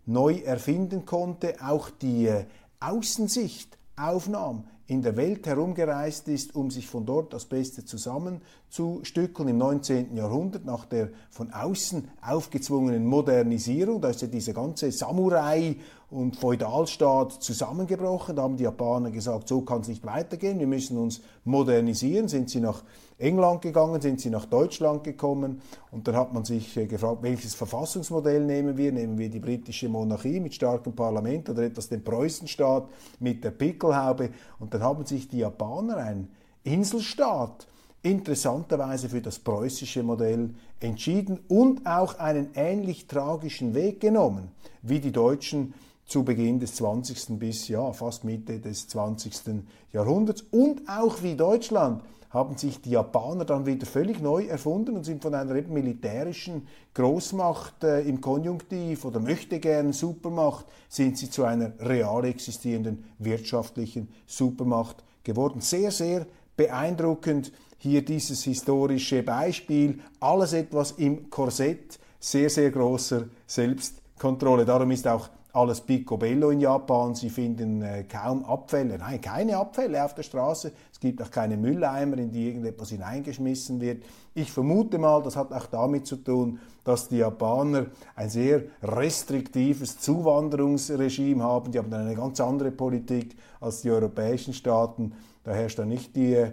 neu 0.07 0.39
erfinden 0.39 1.05
konnte, 1.05 1.57
auch 1.61 1.91
die 1.91 2.27
äh, 2.27 2.45
Außensicht 2.81 3.77
aufnahm, 3.97 4.65
in 4.89 5.03
der 5.03 5.17
Welt 5.17 5.47
herumgereist 5.47 6.29
ist, 6.29 6.55
um 6.55 6.71
sich 6.71 6.87
von 6.87 7.05
dort 7.05 7.33
das 7.33 7.45
Beste 7.45 7.85
zusammenzustückeln 7.85 9.49
im 9.49 9.59
19. 9.59 10.17
Jahrhundert 10.17 10.65
nach 10.65 10.85
der 10.85 11.11
von 11.31 11.53
außen 11.53 12.09
aufgezwungenen 12.23 13.05
Modernisierung. 13.05 14.01
Da 14.01 14.11
ist 14.11 14.23
ja 14.23 14.29
dieser 14.29 14.53
ganze 14.53 14.93
Samurai 14.93 15.77
und 16.11 16.37
Feudalstaat 16.37 17.33
zusammengebrochen. 17.33 18.37
Da 18.37 18.43
haben 18.43 18.57
die 18.57 18.65
Japaner 18.65 19.11
gesagt, 19.11 19.49
so 19.49 19.63
kann 19.63 19.81
es 19.81 19.89
nicht 19.89 20.07
weitergehen, 20.07 20.59
wir 20.59 20.67
müssen 20.67 20.99
uns 20.99 21.21
modernisieren. 21.45 22.29
Sind 22.29 22.49
sie 22.49 22.61
nach 22.61 22.85
England 23.19 23.63
gegangen, 23.63 24.01
sind 24.01 24.21
sie 24.21 24.31
nach 24.31 24.45
Deutschland 24.45 25.03
gekommen 25.03 25.63
und 25.91 26.07
dann 26.07 26.17
hat 26.17 26.33
man 26.33 26.45
sich 26.45 26.77
äh, 26.77 26.87
gefragt, 26.87 27.23
welches 27.23 27.55
Verfassungsmodell 27.55 28.45
nehmen 28.45 28.77
wir? 28.77 28.93
Nehmen 28.93 29.19
wir 29.19 29.31
die 29.31 29.41
britische 29.41 29.89
Monarchie 29.89 30.39
mit 30.39 30.55
starkem 30.55 30.95
Parlament 30.95 31.49
oder 31.49 31.63
etwas 31.63 31.89
den 31.89 32.05
Preußenstaat 32.05 32.89
mit 33.19 33.43
der 33.43 33.51
Pickelhaube? 33.51 34.31
Und 34.61 34.75
dann 34.75 34.83
haben 34.83 35.05
sich 35.07 35.29
die 35.29 35.39
Japaner, 35.39 35.97
ein 35.97 36.29
Inselstaat, 36.63 37.67
interessanterweise 38.03 39.09
für 39.09 39.21
das 39.21 39.39
preußische 39.39 40.03
Modell 40.03 40.51
entschieden 40.79 41.41
und 41.49 41.87
auch 41.87 42.19
einen 42.19 42.51
ähnlich 42.55 43.09
tragischen 43.09 43.75
Weg 43.75 44.01
genommen 44.01 44.53
wie 44.83 45.01
die 45.01 45.11
Deutschen 45.11 45.75
zu 46.07 46.25
Beginn 46.25 46.61
des 46.61 46.77
20. 46.77 47.39
bis 47.39 47.69
ja 47.69 47.93
fast 47.93 48.25
Mitte 48.25 48.61
des 48.61 48.89
20. 48.89 49.65
Jahrhunderts 49.93 50.45
und 50.51 50.83
auch 50.89 51.23
wie 51.23 51.35
Deutschland 51.35 52.03
haben 52.31 52.57
sich 52.57 52.81
die 52.83 52.91
Japaner 52.91 53.45
dann 53.45 53.67
wieder 53.67 53.87
völlig 53.87 54.21
neu 54.21 54.45
erfunden 54.45 54.97
und 54.97 55.05
sind 55.05 55.23
von 55.23 55.35
einer 55.35 55.55
eben 55.55 55.73
militärischen 55.73 56.67
Großmacht 56.95 57.85
äh, 57.85 58.01
im 58.03 58.21
Konjunktiv 58.21 59.05
oder 59.05 59.21
möchte 59.21 59.59
gern 59.59 59.93
Supermacht, 59.93 60.67
sind 60.89 61.17
sie 61.17 61.31
zu 61.31 61.45
einer 61.45 61.73
real 61.81 62.25
existierenden 62.25 63.05
wirtschaftlichen 63.19 64.09
Supermacht 64.27 65.03
geworden. 65.25 65.61
Sehr, 65.61 65.91
sehr 65.91 66.27
beeindruckend 66.57 67.53
hier 67.79 68.05
dieses 68.05 68.43
historische 68.45 69.23
Beispiel. 69.23 70.01
Alles 70.21 70.53
etwas 70.53 70.93
im 70.93 71.31
Korsett 71.31 71.99
sehr, 72.19 72.51
sehr 72.51 72.71
großer 72.71 73.25
Selbstkontrolle. 73.47 74.65
Darum 74.65 74.91
ist 74.91 75.07
auch 75.07 75.29
alles 75.57 75.81
picobello 75.81 76.51
in 76.51 76.61
Japan. 76.61 77.15
Sie 77.15 77.31
finden 77.31 77.83
äh, 77.83 78.05
kaum 78.05 78.45
Abfälle, 78.45 78.99
nein, 78.99 79.21
keine 79.21 79.57
Abfälle 79.57 80.05
auf 80.05 80.15
der 80.15 80.23
Straße. 80.23 80.73
Es 80.93 81.01
gibt 81.01 81.23
auch 81.23 81.31
keine 81.31 81.57
Mülleimer, 81.57 82.19
in 82.19 82.31
die 82.31 82.49
irgendetwas 82.49 82.91
hineingeschmissen 82.91 83.81
wird. 83.81 84.05
Ich 84.35 84.53
vermute 84.53 84.99
mal, 84.99 85.23
das 85.23 85.35
hat 85.35 85.53
auch 85.53 85.67
damit 85.67 86.07
zu 86.07 86.17
tun, 86.17 86.59
dass 86.85 87.09
die 87.09 87.19
Japaner 87.19 87.87
ein 88.15 88.29
sehr 88.29 88.65
restriktives 88.83 89.99
Zuwanderungsregime 89.99 91.43
haben. 91.43 91.73
Die 91.73 91.79
haben 91.79 91.93
eine 91.93 92.15
ganz 92.15 92.41
andere 92.41 92.71
Politik 92.71 93.37
als 93.61 93.81
die 93.81 93.91
europäischen 93.91 94.53
Staaten. 94.53 95.15
Da 95.43 95.53
herrscht 95.53 95.79
dann 95.79 95.89
nicht 95.89 96.15
die 96.15 96.35
äh, 96.35 96.53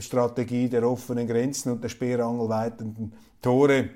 Strategie 0.00 0.68
der 0.68 0.88
offenen 0.88 1.26
Grenzen 1.26 1.72
und 1.72 1.82
der 1.82 1.88
speerangelweitenden 1.88 3.14
Tore. 3.40 3.88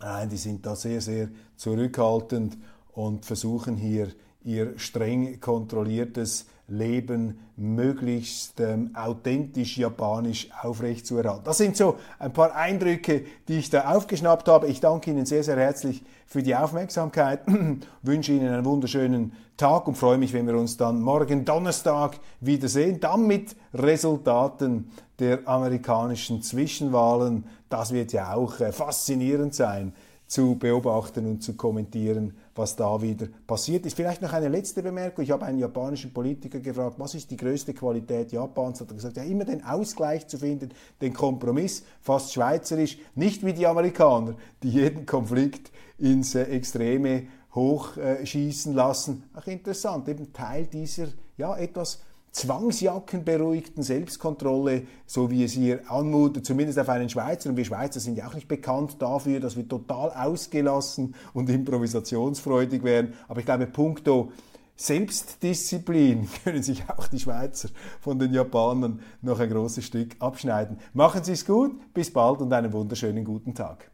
Nein, 0.00 0.28
die 0.28 0.36
sind 0.36 0.66
da 0.66 0.76
sehr, 0.76 1.00
sehr 1.00 1.28
zurückhaltend 1.56 2.58
und 2.94 3.24
versuchen 3.24 3.76
hier 3.76 4.08
ihr 4.44 4.78
streng 4.78 5.40
kontrolliertes 5.40 6.46
Leben 6.66 7.38
möglichst 7.56 8.58
ähm, 8.60 8.90
authentisch 8.94 9.76
japanisch 9.76 10.48
aufrechtzuerhalten. 10.62 11.44
Das 11.44 11.58
sind 11.58 11.76
so 11.76 11.96
ein 12.18 12.32
paar 12.32 12.54
Eindrücke, 12.54 13.24
die 13.48 13.58
ich 13.58 13.70
da 13.70 13.94
aufgeschnappt 13.94 14.48
habe. 14.48 14.66
Ich 14.68 14.80
danke 14.80 15.10
Ihnen 15.10 15.26
sehr, 15.26 15.44
sehr 15.44 15.56
herzlich 15.56 16.02
für 16.26 16.42
die 16.42 16.56
Aufmerksamkeit, 16.56 17.40
wünsche 18.02 18.32
Ihnen 18.32 18.48
einen 18.48 18.64
wunderschönen 18.64 19.32
Tag 19.56 19.86
und 19.86 19.96
freue 19.96 20.18
mich, 20.18 20.32
wenn 20.32 20.46
wir 20.46 20.56
uns 20.56 20.76
dann 20.76 21.00
morgen 21.00 21.44
Donnerstag 21.44 22.18
wiedersehen, 22.40 22.98
dann 22.98 23.26
mit 23.26 23.54
Resultaten 23.74 24.90
der 25.18 25.46
amerikanischen 25.46 26.42
Zwischenwahlen. 26.42 27.44
Das 27.68 27.92
wird 27.92 28.12
ja 28.12 28.34
auch 28.34 28.58
äh, 28.60 28.72
faszinierend 28.72 29.54
sein 29.54 29.92
zu 30.26 30.56
beobachten 30.56 31.26
und 31.26 31.42
zu 31.42 31.54
kommentieren, 31.54 32.34
was 32.54 32.76
da 32.76 33.00
wieder 33.02 33.26
passiert 33.46 33.84
ist. 33.86 33.96
Vielleicht 33.96 34.22
noch 34.22 34.32
eine 34.32 34.48
letzte 34.48 34.82
Bemerkung. 34.82 35.24
Ich 35.24 35.30
habe 35.30 35.44
einen 35.44 35.58
japanischen 35.58 36.12
Politiker 36.12 36.60
gefragt, 36.60 36.96
was 36.98 37.14
ist 37.14 37.30
die 37.30 37.36
größte 37.36 37.74
Qualität 37.74 38.32
Japans? 38.32 38.80
Hat 38.80 38.88
er 38.88 38.94
gesagt, 38.94 39.16
ja, 39.16 39.24
immer 39.24 39.44
den 39.44 39.64
Ausgleich 39.64 40.26
zu 40.28 40.38
finden, 40.38 40.70
den 41.00 41.12
Kompromiss, 41.12 41.84
fast 42.00 42.32
schweizerisch, 42.32 42.98
nicht 43.14 43.44
wie 43.44 43.52
die 43.52 43.66
Amerikaner, 43.66 44.34
die 44.62 44.70
jeden 44.70 45.06
Konflikt 45.06 45.70
ins 45.98 46.34
äh, 46.34 46.42
Extreme 46.44 47.24
hochschießen 47.54 48.74
lassen. 48.74 49.24
Ach 49.34 49.46
interessant, 49.46 50.08
eben 50.08 50.32
Teil 50.32 50.66
dieser 50.66 51.08
ja 51.36 51.56
etwas 51.56 52.00
zwangsjackenberuhigten 52.34 53.82
Selbstkontrolle, 53.82 54.82
so 55.06 55.30
wie 55.30 55.44
es 55.44 55.52
hier 55.52 55.88
anmutet, 55.90 56.44
zumindest 56.44 56.78
auf 56.78 56.88
einen 56.88 57.08
Schweizer. 57.08 57.48
Und 57.48 57.56
wir 57.56 57.64
Schweizer 57.64 58.00
sind 58.00 58.18
ja 58.18 58.26
auch 58.26 58.34
nicht 58.34 58.48
bekannt 58.48 59.00
dafür, 59.00 59.40
dass 59.40 59.56
wir 59.56 59.68
total 59.68 60.10
ausgelassen 60.10 61.14
und 61.32 61.48
improvisationsfreudig 61.48 62.82
wären. 62.82 63.14
Aber 63.28 63.38
ich 63.38 63.46
glaube, 63.46 63.66
puncto 63.66 64.32
Selbstdisziplin 64.76 66.28
können 66.44 66.62
sich 66.62 66.82
auch 66.88 67.06
die 67.06 67.20
Schweizer 67.20 67.68
von 68.00 68.18
den 68.18 68.34
Japanern 68.34 69.00
noch 69.22 69.38
ein 69.38 69.48
großes 69.48 69.84
Stück 69.84 70.16
abschneiden. 70.18 70.78
Machen 70.92 71.22
Sie 71.22 71.32
es 71.32 71.46
gut, 71.46 71.94
bis 71.94 72.12
bald 72.12 72.40
und 72.40 72.52
einen 72.52 72.72
wunderschönen 72.72 73.24
guten 73.24 73.54
Tag. 73.54 73.93